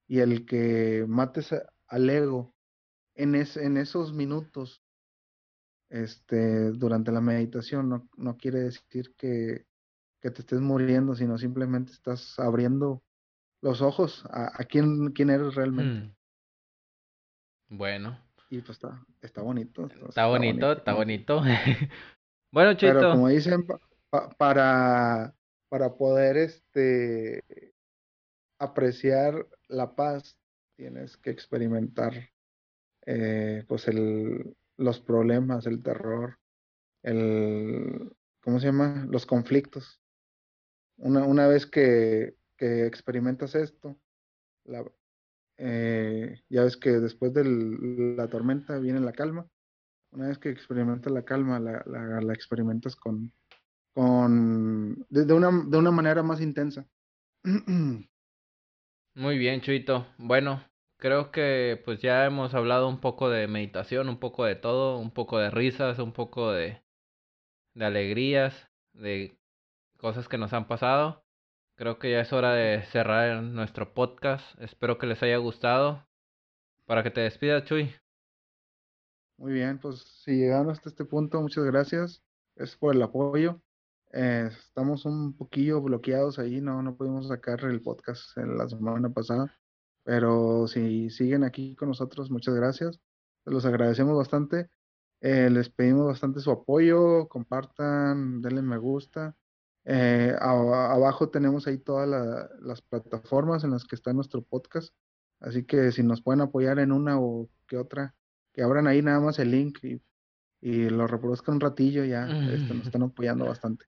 [0.08, 1.54] y el que mates
[1.88, 2.54] al ego
[3.16, 4.84] en, en esos minutos
[5.90, 9.66] este, durante la meditación no, no quiere decir que
[10.26, 13.04] que te estés muriendo, sino simplemente estás abriendo
[13.62, 16.08] los ojos a, quién, quién, eres realmente.
[17.70, 17.78] Hmm.
[17.78, 18.20] Bueno.
[18.50, 19.88] Y pues está, está bonito.
[20.10, 21.44] Está, bonito, está bonito.
[22.56, 22.94] bueno, Chito.
[22.94, 23.68] Pero como dicen,
[24.38, 25.36] para,
[25.68, 27.44] para poder este
[28.60, 30.38] apreciar la paz,
[30.78, 32.14] tienes que experimentar
[33.06, 36.40] eh, pues el, los problemas, el terror,
[37.04, 39.06] el, ¿cómo se llama?
[39.10, 40.02] Los conflictos.
[40.96, 44.00] Una, una vez que, que, experimentas esto,
[44.64, 44.90] la,
[45.58, 47.44] eh, ya ves que después de
[48.16, 49.46] la tormenta viene la calma.
[50.16, 53.34] Una vez que experimentas la calma, la, la, experimentas con,
[53.94, 56.88] con de, una, de una manera más intensa.
[59.16, 60.08] Muy bien, Chuito.
[60.18, 60.64] Bueno,
[60.98, 65.12] creo que pues ya hemos hablado un poco de meditación, un poco de todo, un
[65.12, 66.82] poco de risas, un poco de,
[67.74, 69.38] de alegrías, de
[69.98, 71.26] cosas que nos han pasado.
[71.76, 74.58] Creo que ya es hora de cerrar nuestro podcast.
[74.62, 76.08] Espero que les haya gustado.
[76.86, 77.94] Para que te despidas, Chuy.
[79.38, 82.24] Muy bien, pues si llegaron hasta este punto, muchas gracias.
[82.56, 83.62] Es por el apoyo.
[84.14, 89.10] Eh, estamos un poquillo bloqueados ahí, no, no pudimos sacar el podcast en la semana
[89.10, 89.54] pasada.
[90.04, 93.02] Pero si siguen aquí con nosotros, muchas gracias.
[93.46, 94.70] Los agradecemos bastante.
[95.22, 97.28] Eh, les pedimos bastante su apoyo.
[97.28, 99.36] Compartan, denle me gusta.
[99.86, 102.08] Eh, abajo tenemos ahí todas
[102.62, 104.96] las plataformas en las que está nuestro podcast.
[105.42, 108.16] Así que si nos pueden apoyar en una o que otra,
[108.56, 110.02] que abran ahí nada más el link y,
[110.62, 113.86] y lo reproduzcan un ratillo, ya este, nos están apoyando bastante.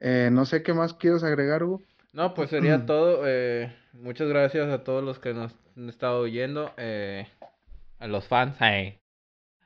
[0.00, 1.82] Eh, no sé qué más quieres agregar, Hugo.
[2.14, 3.22] No, pues sería todo.
[3.26, 8.56] Eh, muchas gracias a todos los que nos han estado oyendo, a los fans,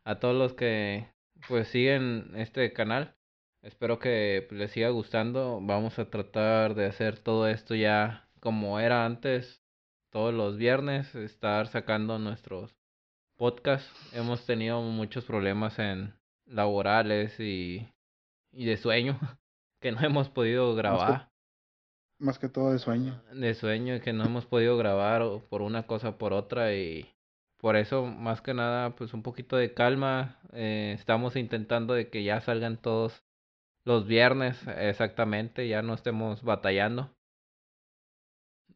[0.05, 1.09] a todos los que
[1.47, 3.15] pues siguen este canal.
[3.63, 5.61] Espero que les siga gustando.
[5.63, 9.63] Vamos a tratar de hacer todo esto ya como era antes,
[10.11, 12.75] todos los viernes, estar sacando nuestros
[13.37, 13.91] podcasts.
[14.13, 16.15] Hemos tenido muchos problemas en
[16.47, 17.89] laborales y,
[18.53, 19.19] y de sueño
[19.81, 21.31] que no hemos podido grabar.
[22.19, 23.21] Más que, todo de sueño.
[23.33, 27.13] De sueño que no hemos podido grabar por una cosa o por otra y
[27.59, 30.39] por eso más que nada pues un poquito de calma.
[30.53, 33.25] Eh, estamos intentando de que ya salgan todos
[33.85, 37.11] los viernes exactamente, ya no estemos batallando.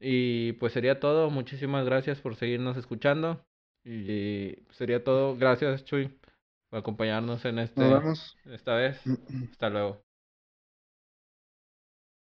[0.00, 3.44] Y pues sería todo, muchísimas gracias por seguirnos escuchando.
[3.90, 6.14] Y sería todo, gracias Chuy
[6.68, 7.82] por acompañarnos en este
[8.52, 9.00] esta vez.
[9.50, 10.07] Hasta luego.